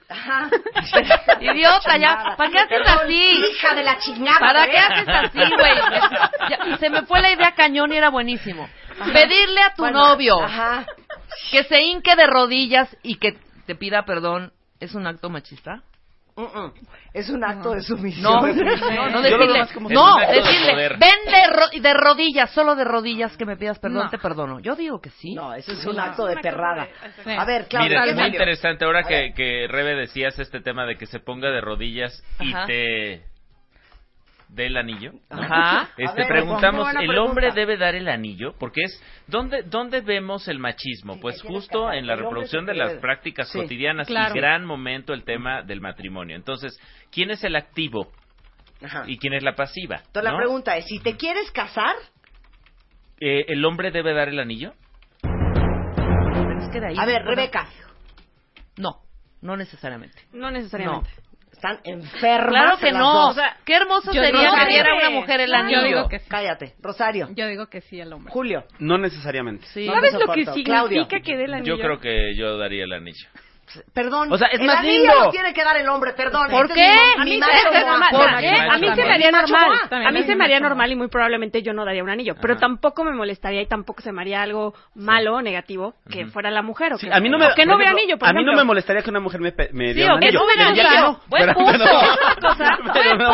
[0.10, 0.50] Ajá.
[1.41, 3.44] idiota, ya, ¿para qué haces Perdón, así?
[3.52, 4.39] Hija de la chingada.
[4.39, 4.86] ¿Para qué ¿ves?
[4.89, 6.78] haces así, güey?
[6.80, 8.67] Se me fue la idea cañón y era buenísimo.
[9.13, 10.86] Pedirle a tu Bueno, novio Ajá.
[11.52, 15.82] que se hinque de rodillas y que te pida perdón, ¿es un acto machista?
[17.13, 18.24] Es un acto de sumisión.
[18.24, 23.36] No, no, no decirle, no, de decirle, ven de, ro- de rodillas, solo de rodillas
[23.38, 24.10] que me pidas perdón, No.
[24.10, 24.60] te perdono.
[24.60, 25.34] Yo digo que sí.
[25.34, 26.88] No, eso es un acto de perrada.
[27.24, 27.32] Sí.
[27.32, 30.86] A ver, Claudia, Mira, ¿qué es muy interesante ahora que, que Rebe decías este tema
[30.86, 32.65] de que se ponga de rodillas y Ajá.
[32.65, 33.24] te
[34.54, 35.14] dé el anillo.
[35.30, 35.42] ¿no?
[35.42, 35.90] Ajá.
[35.98, 38.54] Este, ver, preguntamos, ¿el hombre debe dar el anillo?
[38.60, 41.20] Porque es, ¿dónde, dónde vemos el machismo?
[41.20, 44.36] Pues justo en la reproducción de las prácticas Sí, cotidianas claro.
[44.36, 46.36] y gran momento el tema del matrimonio.
[46.36, 46.78] Entonces,
[47.12, 48.12] ¿quién es el activo
[48.84, 49.04] Ajá.
[49.08, 49.98] y quién es la pasiva?
[50.06, 51.96] Entonces la pregunta es, si te quieres casar,
[53.24, 54.74] Eh, ¿El hombre debe dar el anillo?
[55.22, 57.68] Pero es que de ahí- A ver, Rebeca,
[58.78, 59.02] No,
[59.42, 60.18] no necesariamente.
[60.34, 61.10] No necesariamente.
[61.62, 62.50] Están enfermas.
[62.50, 63.13] Claro que las no.
[63.13, 63.30] dos.
[63.30, 65.82] O sea, qué hermoso yo sería que diera una mujer el anillo.
[65.82, 66.26] Yo digo que sí.
[66.28, 66.74] Cállate.
[66.82, 67.30] Rosario.
[67.36, 68.34] Yo digo que sí el hombre.
[68.34, 68.63] Julio.
[68.80, 69.65] No necesariamente.
[69.67, 69.86] Sí.
[69.86, 71.08] No ¿Sabes me lo que significa Claudio.
[71.08, 71.76] que dé el anillo?
[71.76, 73.28] Yo creo que yo daría el anillo.
[73.94, 74.32] Perdón.
[74.32, 75.26] O sea, es el más anillo lindo.
[75.26, 76.48] lo tiene que dar el hombre, perdón.
[76.52, 76.94] ¿Por Este qué?
[76.94, 77.92] es mi- A mi mí, macho se, Moa.
[77.92, 78.48] normal, ¿Por mira, qué?
[78.70, 79.80] a mí se me haría normal.
[79.92, 82.36] A mí se me haría normal y muy probablemente yo no daría un anillo.
[82.42, 86.52] Pero tampoco me molestaría y tampoco se me haría algo malo o negativo que fuera
[86.52, 86.94] la mujer.
[86.94, 88.54] O Sí, que, a mí no me, que no vea anillo, por A mí no
[88.54, 90.42] me molestaría que una mujer me, pe- me Sí, diera o un que anillo.
[91.02, 91.20] no.
[91.28, 91.86] Buen punto.
[92.42, 93.34] cosa, me punto,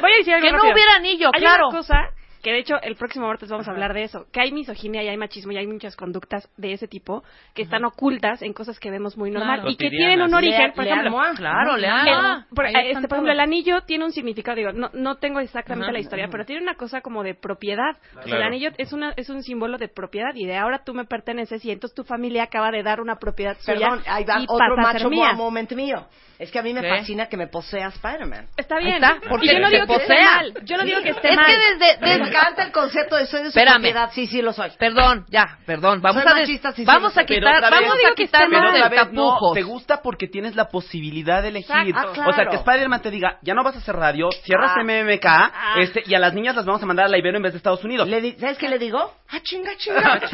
[0.00, 1.68] voy a decir algo Que no hubiera anillo, Hay claro.
[1.68, 1.94] una cosa
[2.42, 5.08] que de hecho el próximo martes vamos a hablar de eso, que hay misoginia y
[5.08, 7.24] hay machismo y hay muchas conductas de ese tipo
[7.54, 9.70] que están ocultas en cosas que vemos muy normal Claro.
[9.70, 11.20] y que tienen un origen, por lean ejemplo.
[11.36, 15.16] Claro, lean el- por, este, por ejemplo, el anillo tiene un significado, digo, no, no
[15.16, 15.92] tengo exactamente Ajá.
[15.92, 17.96] la historia, pero tiene una cosa como de propiedad.
[18.10, 18.44] O sea, el Claro.
[18.46, 21.70] anillo es una es un símbolo de propiedad y de ahora tú me perteneces y
[21.70, 25.10] entonces tu familia acaba de dar una propiedad suya Perdón, ahí va y otro macho
[25.10, 25.32] mía.
[25.32, 26.06] Moment mío.
[26.38, 26.88] Es que a mí me ¿Qué?
[26.88, 28.46] fascina que me posea Spider-Man.
[28.56, 28.94] Está bien.
[28.94, 30.34] está, porque y yo no digo que esté posea.
[30.36, 30.54] mal.
[30.64, 31.46] Yo no digo que esté Es mal.
[31.46, 33.74] que desde, Me desde- encanta el concepto de soy de su Espérame.
[33.82, 34.10] propiedad.
[34.12, 34.70] Sí, sí, lo soy.
[34.78, 36.00] Perdón, ya, perdón.
[36.00, 37.24] Vamos Soy a des- machista, sí, sí, vamos lo a sé.
[37.26, 38.68] Pero quitar, otra vez- vamos a que está quitar Pero mal.
[38.70, 39.54] otra los vez, no, tapujos.
[39.54, 41.74] te gusta porque tienes la posibilidad de elegir.
[41.88, 42.22] Exacto.
[42.22, 42.28] Ah.
[42.28, 44.80] O sea, que Spider-Man te diga, ya no vas a hacer radio, cierras Ah.
[44.82, 45.74] MMK, Ah.
[45.80, 47.58] este, y a las niñas las vamos a mandar a la Ibero en vez de
[47.58, 48.08] Estados Unidos.
[48.08, 49.14] Le di- ¿Sabes qué le digo?
[49.30, 49.98] Ah, chinga, chinga.
[50.22, 50.26] Esa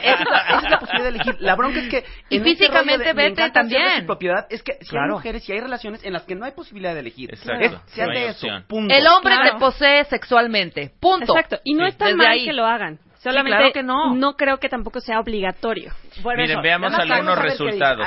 [0.00, 1.36] es la- esa es la posibilidad de elegir.
[1.40, 4.00] La bronca es que Y en ese físicamente de- me vete encanta hacer de también.
[4.00, 5.04] su propiedad es que si Claro.
[5.06, 7.30] hay mujeres y hay relaciones en las que no hay posibilidad de elegir.
[7.32, 7.64] Exacto.
[7.64, 8.46] Es, se No hay hace eso.
[8.46, 8.64] opción.
[8.68, 8.94] Punto.
[8.94, 9.52] El hombre Claro.
[9.52, 10.92] te posee sexualmente.
[11.00, 11.21] Punto.
[11.28, 11.58] Exacto.
[11.64, 11.90] Y no Sí.
[11.90, 12.44] está Desde mal ahí.
[12.44, 12.98] que lo hagan.
[13.22, 14.34] Solamente claro que no.
[14.36, 15.92] creo que tampoco sea obligatorio.
[16.22, 16.62] Bueno, Miren, eso.
[16.62, 18.04] veamos algunos resultados.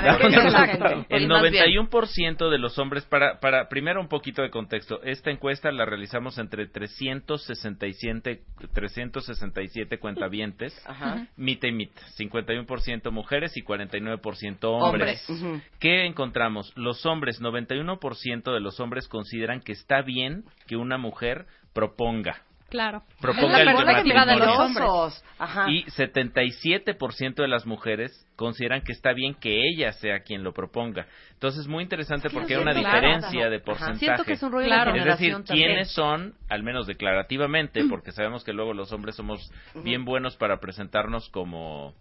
[1.07, 1.53] El más bien.
[1.63, 6.37] 91% de los hombres, para, para, primero un poquito de contexto, esta encuesta la realizamos
[6.37, 8.41] entre 367,
[8.73, 11.27] 367 cuentavientes, Ajá.
[11.37, 15.29] mitad y mitad, 51% mujeres y 49% hombres.
[15.29, 15.63] Hombres.
[15.79, 16.73] ¿Qué encontramos?
[16.75, 22.41] Los hombres, 91% de los hombres consideran que está bien que una mujer proponga.
[22.75, 23.03] Claro.
[23.21, 25.23] Proponga el perspectiva de los.
[25.69, 31.05] Y 77% de las mujeres consideran que está bien que ella sea quien lo proponga.
[31.33, 33.49] Entonces, muy interesante porque hay una diferencia claro.
[33.49, 33.65] de Ajá.
[33.65, 33.99] porcentaje.
[33.99, 34.93] Siento que es un rollo Claro.
[34.93, 35.67] de Es decir, también.
[35.67, 39.51] quiénes son, al menos declarativamente, porque sabemos que luego los hombres somos
[39.83, 41.93] bien buenos para presentarnos como,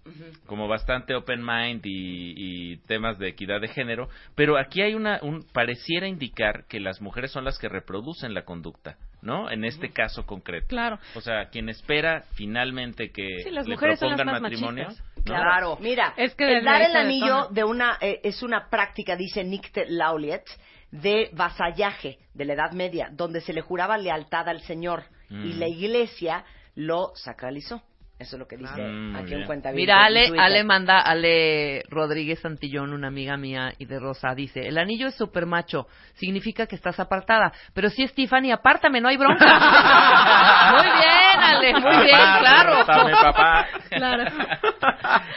[0.46, 2.34] como bastante open mind y,
[2.72, 7.00] y temas de equidad de género, pero aquí hay una, un, pareciera indicar que las
[7.00, 9.50] mujeres son las que reproducen la conducta, ¿no?
[9.50, 10.66] En este caso concreto.
[10.68, 10.98] Claro.
[11.16, 14.84] O sea, quien espera finalmente que Sí, las le mujeres son las propongan más matrimonio.
[14.84, 15.13] machistas.
[15.24, 19.42] Claro, mira, Es que el dar el anillo de una eh, es una práctica, dice
[19.44, 20.44] Nick Lauliet,
[20.90, 25.58] de vasallaje de la Edad Media, donde se le juraba lealtad al Señor y Mm.
[25.58, 27.82] la Iglesia lo sacralizó.
[28.16, 29.72] Eso es lo que dice muy aquí cuenta.
[29.72, 34.78] Mira, Ale, Ale manda, Ale Rodríguez Santillón, una amiga mía y de Rosa, dice, el
[34.78, 39.16] anillo es super macho, significa que estás apartada, pero si es Tiffany, apártame, no hay
[39.16, 39.44] bronca.
[40.74, 42.72] muy bien, Ale, muy bien, Papá, claro.
[42.74, 43.66] apártame, papá.
[43.90, 44.24] Claro.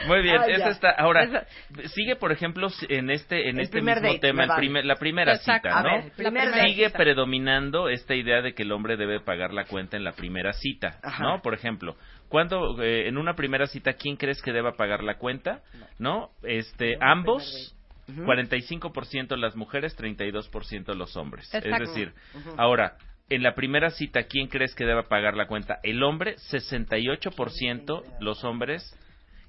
[0.08, 0.92] Muy bien, Ah, está.
[0.92, 1.46] Ahora, Esa-
[1.90, 4.60] sigue, por ejemplo, en este en El este mismo date, tema, el vale.
[4.60, 5.68] primer- la primera Exacto.
[5.70, 5.90] cita, ¿no?
[6.04, 6.70] ver, primer La date.
[6.70, 10.54] Sigue predominando esta idea de que el hombre debe pagar la cuenta en la primera
[10.54, 11.24] cita, Ajá.
[11.24, 11.42] ¿no?
[11.42, 11.96] Por ejemplo,
[12.30, 15.62] cuando eh, en una primera cita, ¿quién crees que deba pagar la cuenta?
[16.00, 16.32] ¿No?
[16.44, 17.74] Este, ambos.
[18.08, 21.54] 45% las mujeres, 32% los hombres.
[21.54, 21.84] Exacto.
[21.84, 22.14] Es decir,
[22.56, 22.96] ahora,
[23.30, 25.80] en la primera cita, ¿quién crees que deba pagar la cuenta?
[25.84, 28.98] El hombre, 68% los hombres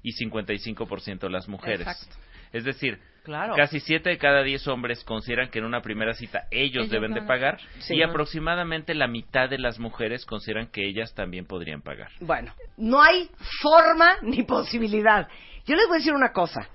[0.03, 1.87] y 55% las mujeres.
[1.87, 2.17] Exacto.
[2.51, 3.53] Es decir, Claro.
[3.55, 7.13] casi 7 de cada 10 hombres consideran que en una primera cita ellos, Ellos deben
[7.13, 7.95] de pagar Sí.
[7.97, 12.09] y aproximadamente la mitad de las mujeres consideran que ellas también podrían pagar.
[12.21, 13.29] Bueno, no hay
[13.61, 15.27] forma ni posibilidad.
[15.67, 16.67] Yo les voy a decir una cosa.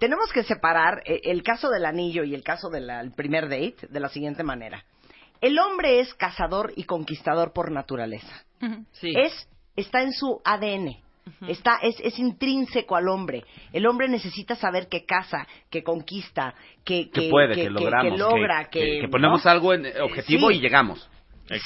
[0.00, 4.00] Tenemos que separar eh, el caso del anillo y el caso del primer date de
[4.00, 4.82] la siguiente manera.
[5.40, 8.44] El hombre es cazador y conquistador por naturaleza.
[8.92, 9.12] Sí.
[9.16, 10.96] Es está en su ADN.
[11.46, 13.44] Está, es, es intrínseco al hombre.
[13.72, 16.54] El hombre necesita saber que caza, que conquista,
[16.84, 18.12] que, Que puede, que, que- logramos.
[18.12, 19.50] que logra, que, que ponemos ¿no?
[19.50, 20.56] algo en eh, objetivo Sí.
[20.56, 21.08] y llegamos.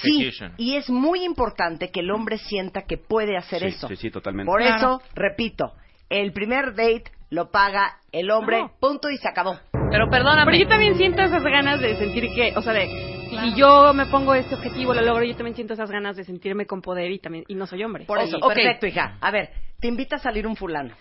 [0.02, 0.54] Sí, Execution.
[0.56, 3.88] y es muy importante que el hombre sienta que puede hacer Sí, eso.
[3.88, 4.50] sí, sí, totalmente.
[4.50, 4.76] Por Claro.
[4.76, 5.72] eso, repito,
[6.08, 8.72] el primer date lo paga el hombre, No.
[8.80, 9.58] punto y se acabó.
[9.90, 10.50] Pero perdóname.
[10.52, 13.48] Pero yo también siento esas ganas de sentir que, o sea, de Claro.
[13.48, 16.66] si yo me pongo este objetivo, lo logro, yo también siento esas ganas de sentirme
[16.66, 18.04] con poder y también y no soy hombre.
[18.04, 18.54] Por eso, ok.
[18.54, 19.18] perfecto, hija.
[19.20, 20.94] A ver, te invita a salir un fulano.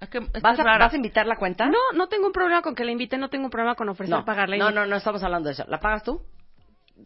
[0.00, 0.78] Es que esta ¿Vas a.
[0.78, 1.66] ¿Vas a invitar la cuenta?
[1.66, 4.16] No, no tengo un problema con que la inviten, no tengo un problema con ofrecer
[4.16, 4.56] no, pagarla.
[4.56, 5.64] no, no, no estamos hablando de eso.
[5.68, 6.22] ¿La pagas tú?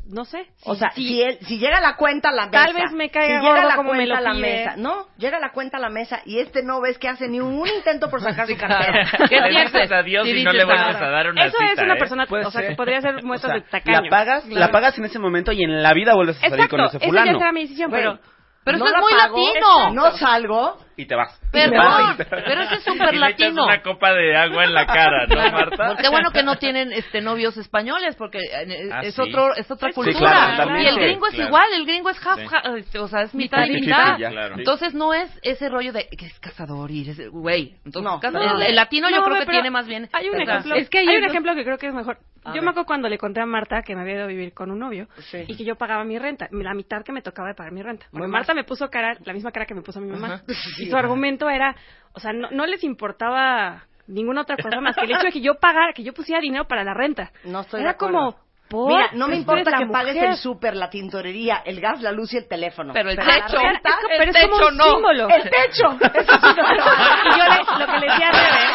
[0.07, 0.47] No sé.
[0.65, 2.65] O si- sea, si- si, él, si llega la cuenta a la mesa.
[2.67, 4.75] Tal vez me caiga si llega la como me cuenta lo a la mesa.
[4.77, 7.67] No, llega la cuenta a la mesa y este no ves que hace ni un
[7.77, 9.07] intento por sacar su cartera.
[9.29, 11.79] ¿Qué le dices adiós Sí, y no le vuelves a dar una Eso cita, es
[11.83, 11.99] una ¿eh?
[11.99, 14.01] persona, o sea, que podría ser O muestras sea, de tacaño.
[14.03, 16.77] la pagas, la pagas en ese momento y en la vida vuelves a salir Exacto,
[16.77, 17.33] con ese esa fulano.
[17.33, 18.19] ya será mi decisión, Güey, pero...
[18.65, 19.91] Pero no eso es muy pago, latino.
[19.93, 20.79] No salgo.
[20.97, 21.39] Y te vas.
[21.51, 23.65] Perdón, pero eso es súper Y le echas latino.
[23.65, 25.97] una copa de agua en la cara, ¿no, Marta?
[26.01, 29.21] Qué bueno que no tienen este novios españoles porque eh, Ah, es sí.
[29.21, 31.49] otro es otra Sí, cultura claro, y el gringo es Claro.
[31.49, 32.47] igual, el gringo es half, Sí.
[32.51, 34.55] ha- este, o sea, es mitad y Mitad claro.
[34.57, 37.75] Entonces no es ese rollo de que es cazador y es güey.
[37.85, 38.03] Entonces
[38.33, 40.99] No, el, el latino yo creo que tiene más bien Hay un ejemplo, es que
[40.99, 42.19] hay un lo- ejemplo que creo que es mejor.
[42.47, 42.63] A yo ver.
[42.65, 44.79] me acuerdo cuando le conté a Marta que me había ido a vivir con un
[44.79, 45.45] novio Sí.
[45.49, 48.05] y que yo pagaba mi renta, la mitad que me tocaba de pagar mi renta.
[48.13, 50.43] Marta me puso cara, la misma cara que me puso mi mamá.
[50.77, 50.84] Sí.
[50.87, 51.75] Y su argumento era,
[52.12, 55.40] o sea, no, no les importaba ninguna otra cosa más que el hecho de que
[55.40, 57.31] yo pagara, que yo pusiera dinero para la renta.
[57.44, 58.14] No estoy Era de acuerdo.
[58.14, 58.37] como,
[58.68, 58.88] ¿por?
[58.92, 60.31] Mira, no me importa que pagues mujer.
[60.31, 62.92] el súper, la tintorería, el gas, la luz y el teléfono.
[62.92, 64.85] Pero el techo, renta- Es El pero es como techo un no.
[64.85, 65.29] símbolo.
[65.29, 65.87] El techo.
[66.20, 66.85] Eso no lo-
[67.25, 68.66] y yo le- lo que le decía a Rebe,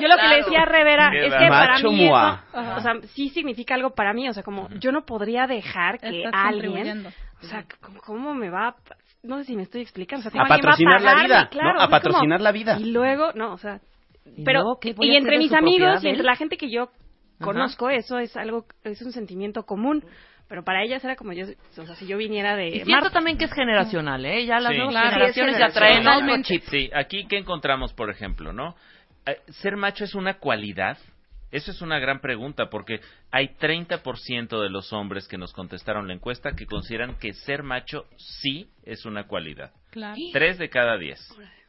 [0.00, 0.36] yo lo que le Claro.
[0.44, 2.38] decía a Rebe era, Qué es que para macho mí eso,
[2.76, 6.24] o sea, sí significa algo para mí, o sea, como yo no podría dejar que
[6.24, 7.64] Estás alguien, o sea,
[8.04, 8.74] ¿cómo, me va a
[9.22, 11.48] no sé si me estoy explicando, o sea, A ¿cómo alguien va patrocinar la vida,
[11.50, 11.80] Claro, ¿no?
[11.80, 12.78] A como- patrocinar la vida.
[12.80, 13.80] Y luego, no, o sea,
[14.24, 16.90] ¿Y pero y a entre mis amigos y entre la gente que yo
[17.40, 20.04] conozco, eso es algo, es un sentimiento común.
[20.48, 23.36] Pero para ellas era como yo, o sea, si yo viniera de Y siento también
[23.36, 24.46] que es generacional, ¿eh?
[24.46, 24.78] Ya las Sí.
[24.78, 26.62] nuevas Claro, generaciones sí ya traen chip.
[26.70, 28.74] Sí, aquí que encontramos, por ejemplo, ¿no?
[29.26, 30.96] Eh, ¿Ser macho es una cualidad?
[31.50, 36.14] Eso es una gran pregunta porque hay 30% de los hombres que nos contestaron la
[36.14, 39.72] encuesta que consideran que ser macho sí es una cualidad.
[39.90, 40.20] Claro.
[40.32, 41.18] Tres de cada diez,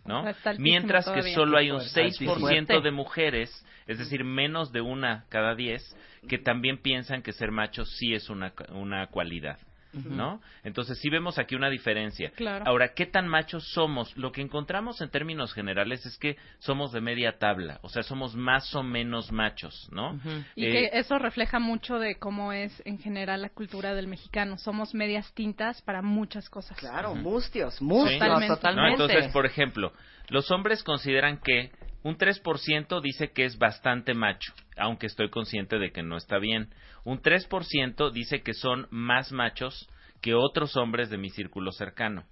[0.06, 0.26] ¿no?
[0.58, 1.36] Mientras que todavía.
[1.36, 2.82] solo hay un Fuerte, 6% altísimo.
[2.82, 5.82] de mujeres, es decir, menos de una cada diez,
[6.28, 9.58] que también piensan que ser macho sí es una, una cualidad.
[9.94, 10.42] ¿No?
[10.64, 12.32] Entonces sí vemos aquí una diferencia.
[12.36, 12.66] Claro.
[12.68, 14.16] Ahora, ¿qué tan machos somos?
[14.18, 18.36] Lo que encontramos en términos generales es que somos de media tabla, o sea, somos
[18.36, 20.20] más o menos machos, ¿no?
[20.56, 24.58] Y Eh, que eso refleja mucho de cómo es en general la cultura del mexicano.
[24.58, 26.78] Somos medias tintas para muchas cosas.
[26.78, 28.14] Claro, mustios, mustios.
[28.14, 28.20] Sí.
[28.20, 28.48] Totalmente.
[28.48, 28.98] No, totalmente.
[28.98, 29.06] ¿no?
[29.06, 29.94] Entonces, por ejemplo,
[30.30, 31.72] los hombres consideran que
[32.04, 36.70] un 3% dice que es bastante macho, aunque estoy consciente de que no está bien.
[37.04, 39.90] Un 3% dice que son más machos
[40.22, 42.26] que otros hombres de mi círculo cercano.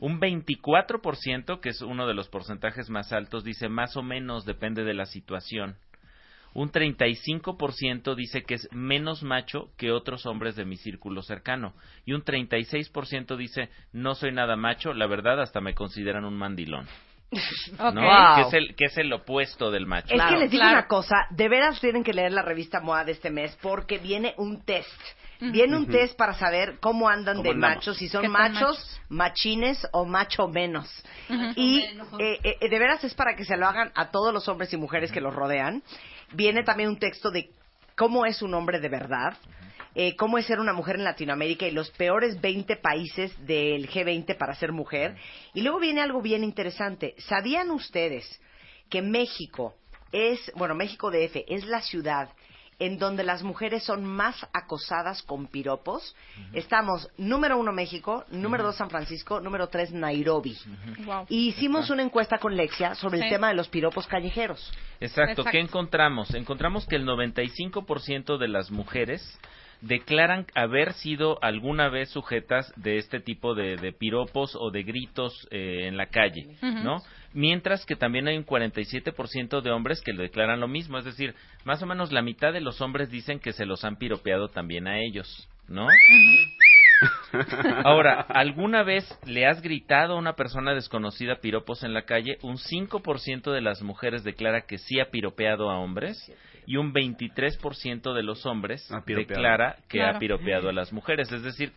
[0.00, 4.84] Un 24%, que es uno de los porcentajes más altos, dice más o menos depende
[4.84, 5.76] de la situación.
[6.54, 11.74] Un 35% dice que es menos macho que otros hombres de mi círculo cercano.
[12.06, 16.86] Y un 36% dice no soy nada macho, la verdad hasta me consideran un mandilón.
[17.78, 17.94] Ok.
[17.94, 18.02] ¿no?
[18.02, 18.36] Wow.
[18.36, 20.14] Que, es el, que es el opuesto del macho.
[20.14, 20.78] Es que les digo claro.
[20.78, 24.34] una cosa, de veras tienen que leer la revista MOA de este mes porque viene
[24.36, 24.88] un test.
[25.38, 27.76] Viene un test para saber cómo andan ¿Cómo de andamos?
[27.76, 29.00] machos, si son ¿Qué tan machos, machos?
[29.10, 30.88] machines o macho menos.
[31.56, 31.80] Y
[32.18, 34.78] eh, eh, de veras es para que se lo hagan a todos los hombres y
[34.78, 35.82] mujeres que los rodean.
[36.32, 37.50] Viene también un texto de
[37.96, 39.36] cómo es un hombre de verdad,
[39.98, 44.36] eh, cómo es ser una mujer en Latinoamérica y los peores 20 países del G20
[44.36, 45.16] para ser mujer.
[45.54, 47.14] Y luego viene algo bien interesante.
[47.16, 48.28] ¿Sabían ustedes
[48.90, 49.74] que México
[50.12, 52.28] es, bueno, México DF es la ciudad
[52.78, 56.14] en donde las mujeres son más acosadas con piropos?
[56.52, 60.58] Estamos número uno México, número dos San Francisco, número tres Nairobi.
[61.06, 61.24] Wow.
[61.30, 64.70] Y hicimos una encuesta con Lexia sobre el tema de los piropos callejeros.
[65.00, 65.42] Exacto.
[65.42, 66.34] ¿Qué encontramos?
[66.34, 69.38] Encontramos que el 95% de las mujeres
[69.80, 75.46] declaran haber sido alguna vez sujetas de este tipo de, de piropos o de gritos
[75.50, 76.56] eh, en la calle.
[76.62, 77.02] ¿no?
[77.32, 81.34] Mientras que también hay un 47% de hombres que lo declaran lo mismo, es decir,
[81.64, 84.86] más o menos la mitad de los hombres dicen que se los han piropeado también
[84.86, 85.86] a ellos, ¿no?
[87.84, 92.38] Ahora, ¿alguna vez le has gritado a una persona desconocida piropos en la calle?
[92.42, 96.18] Un 5% de las mujeres declara que sí ha piropeado a hombres
[96.66, 99.28] y un 23% de los hombres Ha piropeado.
[99.40, 101.72] declara que ha piropeado a las mujeres, es decir,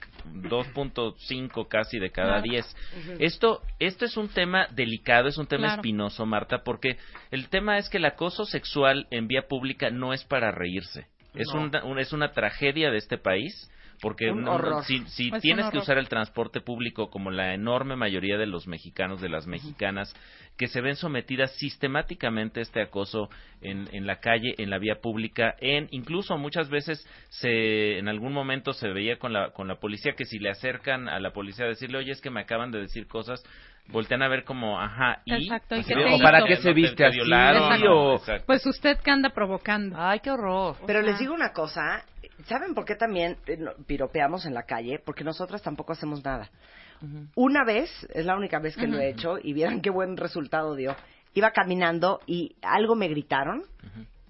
[0.49, 2.43] 2.5 casi de cada Claro.
[2.43, 2.75] 10.
[3.19, 5.75] Esto esto es un tema delicado, es un tema Claro.
[5.81, 6.97] espinoso, Marta, porque
[7.31, 11.07] el tema es que el acoso sexual en vía pública no es para reírse.
[11.35, 11.61] Es, No.
[11.61, 14.83] una, un- es una tragedia de este país porque Un no- no- horror.
[14.85, 19.29] si, tienes que usar el transporte público como la enorme mayoría de los mexicanos, de
[19.29, 20.13] las mexicanas,
[20.57, 23.29] que se ven sometidas sistemáticamente a este acoso
[23.61, 28.33] en, en la calle, en la vía pública, en incluso muchas veces se en algún
[28.33, 31.65] momento se veía con la con la policía que si le acercan a la policía
[31.65, 33.41] a decirle, "Oye, es que me acaban de decir cosas",
[33.87, 36.55] voltean a ver como, "Ajá, y Exacto, ¿y Así qué te "¿O hizo?" para qué
[36.55, 37.15] ¿No se viste te así?
[37.17, 38.13] violaron?" Exacto.
[38.13, 38.21] o-.
[38.45, 39.95] Pues usted que anda provocando.
[39.97, 40.75] Ay, qué horror.
[40.85, 42.03] Pero sea- les digo una cosa,
[42.45, 44.99] ¿Saben por qué también eh, piropeamos en la calle?
[45.03, 46.49] Porque nosotras tampoco hacemos nada.
[47.35, 50.75] Una vez, es la única vez que lo he hecho, y vieran qué buen resultado
[50.75, 50.95] dio.
[51.33, 53.63] Iba caminando y algo me gritaron,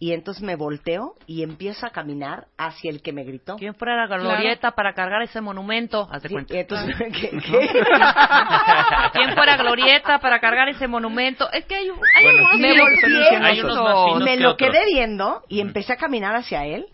[0.02, 3.56] y entonces me volteo y empiezo a caminar hacia el que me gritó.
[3.58, 6.08] ¿Quién fuera la glorieta para cargar ese monumento?
[6.12, 6.54] Haz de Sí, cuenta.
[6.56, 7.70] y entonces, ¿qué- qué?
[9.14, 11.52] ¿Quién fuera glorieta para cargar ese monumento?
[11.52, 15.94] Es que hay, hay Bueno, algunos me que volteé me lo quedé viendo y empecé
[15.94, 16.86] a caminar hacia él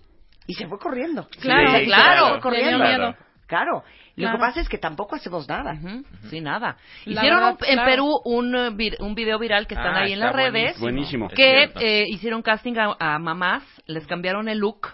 [0.47, 1.27] y se fue corriendo.
[1.41, 2.25] Claro, Sí, claro.
[2.25, 2.79] Se fue corriendo.
[2.79, 3.15] Miedo.
[3.47, 3.84] Claro.
[4.15, 4.38] Lo Claro.
[4.38, 5.73] que pasa es que tampoco hacemos nada.
[5.73, 6.77] Ujú, Sí, nada.
[7.05, 7.91] La Hicieron verdad, un- en claro.
[7.91, 10.79] Perú un, eh, vir- un video viral que están Ah, ahí en las redes.
[10.79, 11.27] Buenísimo.
[11.29, 14.88] Que eh, hicieron casting a, a mamás, les cambiaron el look,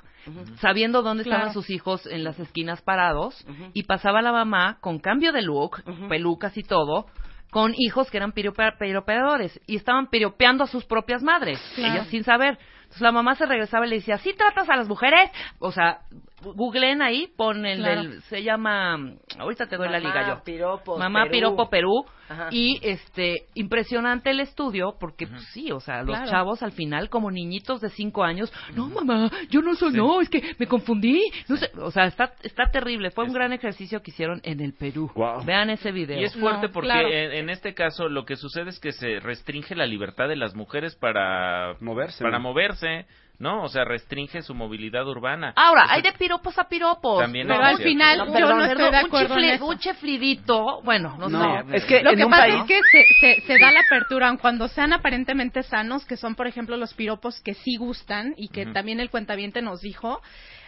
[0.59, 1.37] sabiendo dónde Claro.
[1.47, 5.83] estaban sus hijos en las esquinas parados, y pasaba la mamá con cambio de look,
[6.09, 7.05] pelucas y todo,
[7.51, 11.93] con hijos que eran pirope- piropeadores, y estaban piropeando a sus propias madres, Claro.
[11.93, 12.57] ellas sin saber.
[12.99, 15.31] La mamá se regresaba y le decía, ¿sí tratas a las mujeres?
[15.59, 16.01] O sea,
[16.41, 18.01] googleen ahí, pon el Claro.
[18.03, 18.97] del, se llama,
[19.39, 20.43] ahorita te doy la liga yo.
[20.43, 21.31] Piropos, Mamá Perú.
[21.31, 22.05] Piropo Perú.
[22.29, 22.47] Ajá.
[22.51, 26.31] Y este, impresionante el estudio, porque pues, sí, o sea, los Claro.
[26.31, 30.29] chavos al final, como niñitos de cinco años, no mamá, yo no soy, no, es
[30.29, 31.19] que me confundí.
[31.49, 33.11] No sé, o sea, está, está terrible.
[33.11, 35.11] Fue un gran ejercicio que hicieron en el Perú.
[35.13, 35.43] Guau.
[35.43, 36.19] Vean ese video.
[36.21, 37.09] Y es fuerte No, porque claro.
[37.09, 40.55] en, en este caso lo que sucede es que se restringe la libertad de las
[40.55, 42.43] mujeres para Moverse, para ¿no?
[42.43, 43.05] moverse,
[43.41, 43.63] ¿no?
[43.63, 45.51] O sea, restringe su movilidad urbana.
[45.55, 47.19] Ahora, hay de piropos a piropos.
[47.19, 49.65] También Pero al final No, yo no estoy de un, en chifle- eso.
[49.65, 51.77] un chiflidito, bueno, no, No, sé.
[51.77, 52.55] es que Lo en que un pasa país...
[52.61, 56.35] es que se, se, se da la apertura, aun cuando sean aparentemente sanos, que son,
[56.35, 60.21] por ejemplo, los piropos que sí gustan y que también el cuentaviente nos dijo.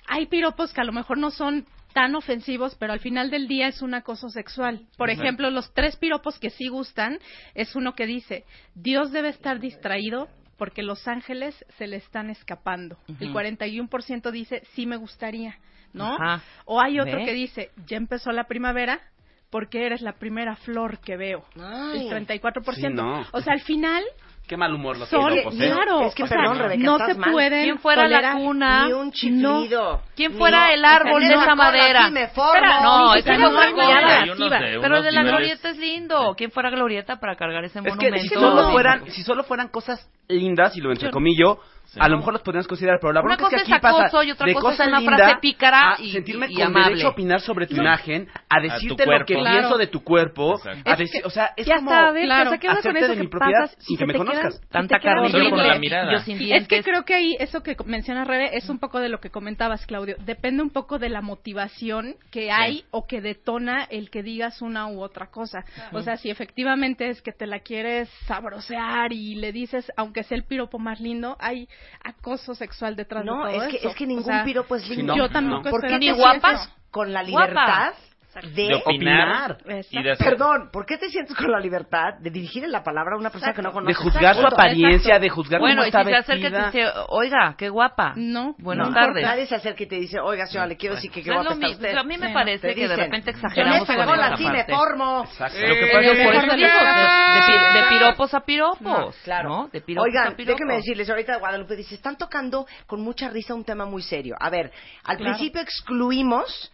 [0.08, 3.68] Hay piropos que a lo mejor no son tan ofensivos, pero al final del día
[3.68, 4.82] es un acoso sexual.
[4.98, 7.20] Por ejemplo, los tres piropos que sí gustan
[7.54, 12.98] es uno que dice, Dios debe estar distraído porque los ángeles se le están escapando.
[13.20, 15.58] El 41% dice, sí me gustaría,
[15.94, 16.16] ¿no?
[16.16, 16.44] Ajá.
[16.66, 17.26] O hay otro Ve.
[17.26, 19.02] que dice, ya empezó la primavera
[19.50, 21.46] porque eres la primera flor que veo.
[21.56, 22.08] Ay.
[22.08, 22.76] El 34%.
[22.76, 23.24] Sí, no.
[23.32, 24.04] O sea, al final
[24.46, 25.72] Qué mal humor los son, piropos, ¿eh?
[25.72, 27.32] claro, Es que, o sea, perdón, Rebeca, no estás se mal.
[27.32, 28.86] pueden ¿Quién fuera la cuna?
[28.88, 30.02] Ni un chiflido.
[30.18, 32.04] ¿Quién fuera el árbol de esa madera?
[32.06, 32.54] aquí me formo.
[32.54, 33.06] Espera, no, no
[33.54, 34.60] unos activa.
[34.60, 36.34] de Pero el de la glorieta es lindo.
[36.38, 38.16] ¿Quién fuera glorieta para cargar ese Es monumento?
[38.16, 38.42] que si no.
[38.42, 41.60] solo fueran, si solo fueran cosas lindas, y lo entrecomillo,
[42.00, 43.78] a lo mejor los podríamos considerar, pero la Una bronca es que cosa aquí es
[43.92, 46.48] acoso pasa y otra de cosa es cosa una linda frase pícara a y- sentirme
[46.50, 46.90] y con amable.
[46.90, 49.34] derecho a opinar sobre tu imagen, a decirte tu lo que.
[49.36, 49.58] Claro.
[49.60, 50.90] pienso de tu cuerpo, Exacto.
[50.90, 52.50] a Es decir, o sea, es ya como sabes, Claro.
[52.50, 54.62] o sea, ¿qué onda con eso de que mi propiedad pasas sin que me conozcas.
[54.70, 56.12] Tanta carne solo con la mirada.
[56.14, 59.10] Yo sin Es que creo que ahí, eso que menciona Rebe, es un poco de
[59.10, 60.16] lo que comentabas, Claudio.
[60.26, 64.88] Depende un poco de la motivación que hay o que detona el que digas una
[64.88, 65.64] u otra cosa.
[65.92, 70.38] O sea, si efectivamente es que te la quieres sabrosear y le dices, aunque sea
[70.38, 71.68] el piropo más lindo, hay
[72.04, 73.90] acoso sexual detrás No, de todo es que, eso.
[73.90, 75.16] es que O ningún sea, piropo es lindo.
[75.16, 75.72] no, yo tampoco no.
[75.72, 76.70] ¿Por qué estoy te de Ni guapas.
[76.92, 77.94] con la Guapa.
[78.42, 78.68] De...
[78.68, 79.88] de opinar Exacto.
[79.92, 83.16] y de hacer- Perdón, ¿por qué te sientes con la libertad de dirigirle la palabra
[83.16, 83.98] a una persona que no de conoces?
[83.98, 84.56] juzgar su Punto.
[84.56, 86.86] apariencia, de juzgar Bueno, cómo y está si se acerca y te vestida.
[86.88, 88.14] dice, oiga, qué guapa.
[88.16, 89.24] No, Buenas No, tardes.
[89.24, 91.46] Nadie se acerca y te dice, oiga, señora, le quiero decir que qué No es
[91.48, 91.86] guapa lo está mismo.
[91.88, 91.98] usted.
[91.98, 92.34] A mí me Sí.
[92.34, 94.74] parece que de dicen, repente Yo exageramos me con esa me parte.
[94.74, 95.24] formo.
[95.26, 95.58] Exacto.
[95.60, 98.40] Lo que Eh, pasa de es que por de Digo, de, de de piropos a
[98.42, 99.16] piropos.
[99.24, 99.50] Claro.
[99.50, 99.68] ¿no?
[99.72, 100.60] De piropos a Oigan, piropos.
[100.60, 104.36] déjenme decirles, ahorita Guadalupe dice, están tocando con mucha risa un tema muy serio.
[104.40, 104.72] A ver,
[105.04, 105.34] al Claro.
[105.36, 106.72] principio excluimos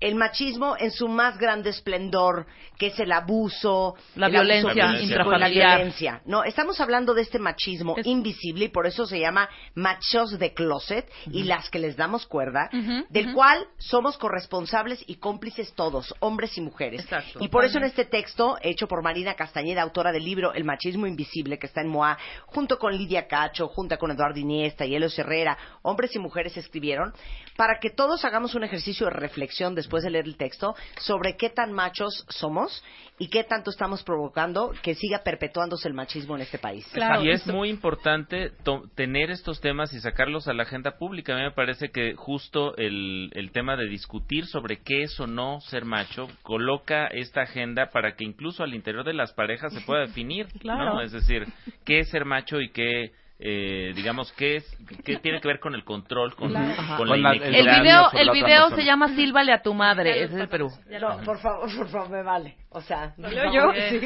[0.00, 2.46] el machismo en su más grande esplendor,
[2.78, 5.68] que es el abuso, La el abuso violencia físico, intrafamiliar.
[5.68, 6.22] la violencia.
[6.24, 10.54] No, estamos hablando de este machismo Es- invisible y por eso se llama machos de
[10.54, 12.70] closet y las que les damos cuerda,
[13.10, 17.02] del cual somos corresponsables y cómplices todos, hombres y mujeres.
[17.02, 17.38] Exacto.
[17.44, 21.06] Y por eso en este texto, hecho por Marina Castañeda, autora del libro El machismo
[21.06, 25.18] invisible, que está en MOA, junto con Lidia Cacho, junto con Eduardo Iniesta y Elos
[25.18, 27.12] Herrera, hombres y mujeres escribieron,
[27.56, 31.50] para que todos hagamos un ejercicio de reflexión después de leer el texto sobre qué
[31.50, 32.82] tan machos somos
[33.18, 36.86] y qué tanto estamos provocando que siga perpetuándose el machismo en este país.
[36.92, 38.52] Claro, y es muy importante
[38.94, 41.34] tener estos temas y sacarlos a la agenda pública.
[41.34, 45.26] A mí me parece que justo el, el tema de discutir sobre qué es o
[45.26, 49.80] no ser macho coloca esta agenda para que incluso al interior de las parejas se
[49.82, 50.94] pueda definir, Claro.
[50.94, 51.00] ¿no?
[51.02, 51.46] Es decir,
[51.84, 55.74] qué es ser macho y qué, eh, digamos, qué, es, qué tiene que ver con
[55.74, 56.74] el control, con, Claro.
[56.98, 57.32] con Con la.
[57.32, 60.24] El video, el video se llama Sílvale a tu madre.
[60.24, 60.70] Ese es el Perú.
[61.00, 62.56] No, por favor, por favor, me vale.
[62.68, 63.80] O sea, ¿Lo por leo favor, yo?
[63.88, 64.00] sí.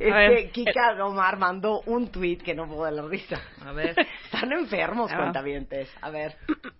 [0.00, 3.40] Este, Kika Omar mandó un tweet que no puedo dar la risa.
[3.64, 3.94] A ver.
[4.24, 5.16] Están enfermos, Ah.
[5.18, 5.88] cuentavientes.
[6.02, 6.34] A ver.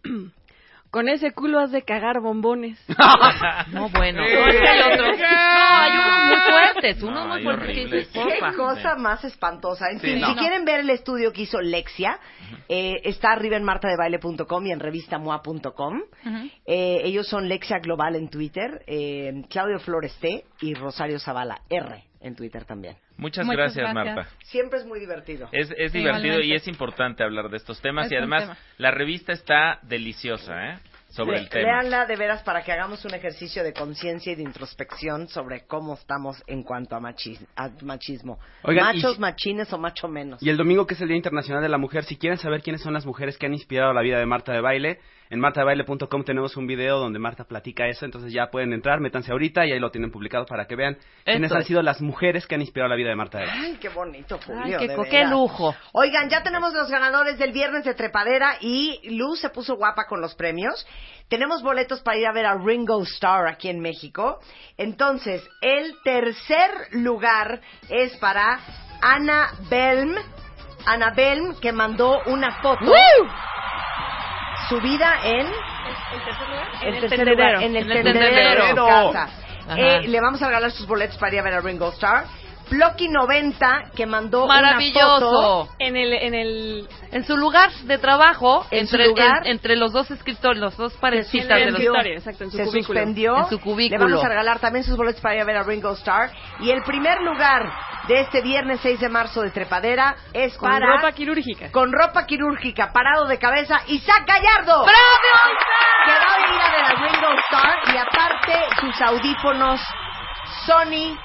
[0.90, 2.78] Con ese culo has de cagar bombones.
[3.72, 4.22] No, bueno.
[4.22, 5.18] No, hay otros.
[5.18, 7.03] No, hay unos muy fuertes.
[7.03, 9.91] Unos No, muy fuertes que dices, Qué cosa más espantosa.
[9.91, 10.28] En Sí, fin, no.
[10.28, 12.18] si quieren ver el estudio que hizo Lexia,
[12.68, 16.01] eh, está arriba en martadebaile.com y en revistamoa.com.
[16.01, 16.51] Ujú.
[16.66, 22.05] Eh, ellos son Lexia Global en Twitter, eh, Claudio Flores T y Rosario Zavala R
[22.21, 22.97] en Twitter también.
[23.16, 24.16] Muchas, Muchas gracias, gracias.
[24.16, 24.31] Marta.
[24.45, 25.49] Siempre es muy divertido.
[25.53, 28.57] Es, es Sí, divertido y es importante hablar de estos temas Es y además tema.
[28.79, 30.79] la revista está deliciosa, ¿eh?
[31.11, 31.62] Sobre Le- el tema.
[31.83, 35.95] Léanla de veras para que hagamos un ejercicio de conciencia y de introspección sobre cómo
[35.95, 38.39] estamos en cuanto a, machi- a machismo.
[38.62, 40.43] Oigan, y ¿Machos, si- machines o macho menos?
[40.43, 42.83] Y el domingo, que es el Día Internacional de la Mujer, si quieren saber quiénes
[42.83, 45.01] son las mujeres que han inspirado la vida de Marta de Baile,
[45.31, 49.66] en martadebaile.com tenemos un video donde Marta platica eso, entonces ya pueden entrar, métanse ahorita
[49.66, 52.61] y ahí lo tienen publicado para que vean quiénes han sido las mujeres que han
[52.61, 53.66] inspirado la vida de Marta de Baile.
[53.66, 54.79] Ay, qué bonito, Julio.
[54.79, 55.74] Ay, qué, lujo.
[55.93, 60.20] Oigan, ya tenemos los ganadores del viernes de trepadera y Luz se puso guapa con
[60.20, 60.87] los premios.
[61.29, 64.41] Tenemos boletos para ir a ver a Ringo Starr aquí en México.
[64.79, 67.61] Entonces, el tercer lugar
[67.91, 68.61] es para
[69.03, 70.14] Ana Belm.
[70.87, 72.93] Ana Belm, que mandó una foto
[74.69, 76.69] subida en ¿El tercer lugar?
[76.83, 77.49] el el tercer tendedero.
[77.53, 79.12] lugar, en el En tendedero de tendedero.
[79.12, 79.29] casa.
[79.77, 82.25] Eh, le vamos a regalar sus boletos para ir a ver a Ringo Starr.
[82.71, 85.69] Blocky 90 que mandó una foto Maravilloso.
[85.79, 89.47] En el, en el, En su lugar de trabajo, ¿En su entre, lugar?
[89.47, 91.81] en- entre los dos escritores, los dos parecitas de los...
[92.07, 92.83] exacto, en su se cubículo.
[93.01, 93.37] suspendió.
[93.39, 93.99] En su cubículo.
[94.07, 96.31] Le vamos a regalar también sus boletos para ir a ver a Ringo Starr.
[96.61, 97.71] Y el primer lugar
[98.09, 100.87] de este viernes 6 de marzo de Trepadera es Con para...
[100.97, 101.71] ropa quirúrgica.
[101.73, 104.85] con ropa quirúrgica, parado de cabeza, Isaac Gallardo.
[104.85, 109.81] Que va a ir a ver a Ringo Starr y aparte sus audífonos
[110.66, 111.19] Sony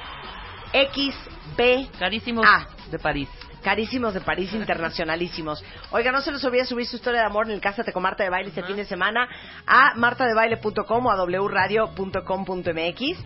[1.56, 2.68] XB Carísimos Ah.
[2.92, 3.30] de París.
[3.64, 5.64] Carísimos de París, internacionalísimos.
[5.92, 8.24] Oiga, no se les olvide subir su historia de amor en el Cásate con Marta
[8.24, 9.28] de Baile este fin de semana
[9.66, 13.18] a martadebaile.com o a wradio.com.mx.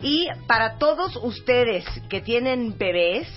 [0.00, 3.28] Y para todos ustedes que tienen bebés,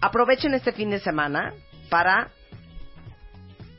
[0.00, 1.52] aprovechen este fin de semana
[1.90, 2.30] para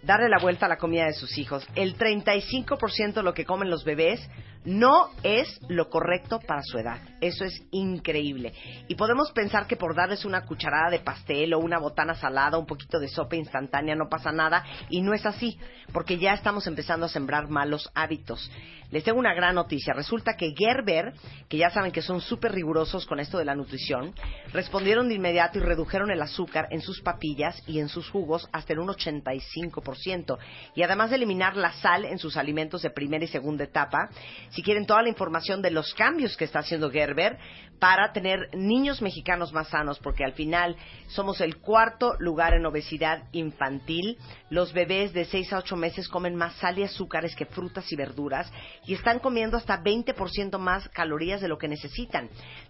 [0.04, 1.66] darle la vuelta a la comida de sus hijos.
[1.76, 4.30] El 35% de lo que comen los bebés
[4.66, 7.00] no es lo correcto para su edad.
[7.22, 8.54] Eso es increíble.
[8.88, 12.66] Y podemos pensar que por darles una cucharada de pastel o una botana salada, un
[12.66, 14.64] poquito de sopa instantánea, no pasa nada.
[14.90, 15.60] Y no es así,
[15.94, 18.52] porque ya estamos empezando a sembrar malos hábitos.
[18.92, 19.94] Les tengo una gran noticia.
[19.94, 21.14] Resulta que Gerber,
[21.50, 24.14] que ya saben que son súper rigurosos con esto de la nutrición,
[24.54, 28.74] respondieron de inmediato y redujeron el azúcar en sus papillas y en sus jugos hasta
[28.74, 30.38] en un 85%.
[30.76, 34.10] Y además de eliminar la sal en sus alimentos de primera y segunda etapa,
[34.56, 37.38] si quieren toda la información de los cambios que está haciendo Gerber
[37.78, 40.78] para tener niños mexicanos más sanos, porque al final
[41.08, 44.18] somos el cuarto lugar en obesidad infantil.
[44.50, 47.98] Los bebés de 6 a 8 meses comen más sal y azúcares que frutas y
[47.98, 48.50] verduras
[48.86, 52.30] y están comiendo hasta 20% más calorías de lo que necesitan.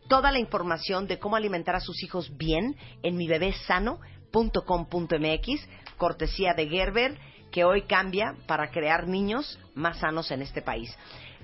[0.10, 7.16] Toda la información de cómo alimentar a sus hijos bien en mibebesano.com.mx, cortesía de Gerber,
[7.52, 10.90] que hoy cambia para crear niños más sanos en este país.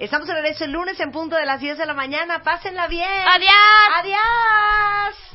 [0.01, 2.41] Estamos en regreso el lunes en punto de las 10 de la mañana.
[2.41, 3.05] Pásenla bien.
[3.35, 3.53] Adiós.
[3.99, 5.31] Adiós.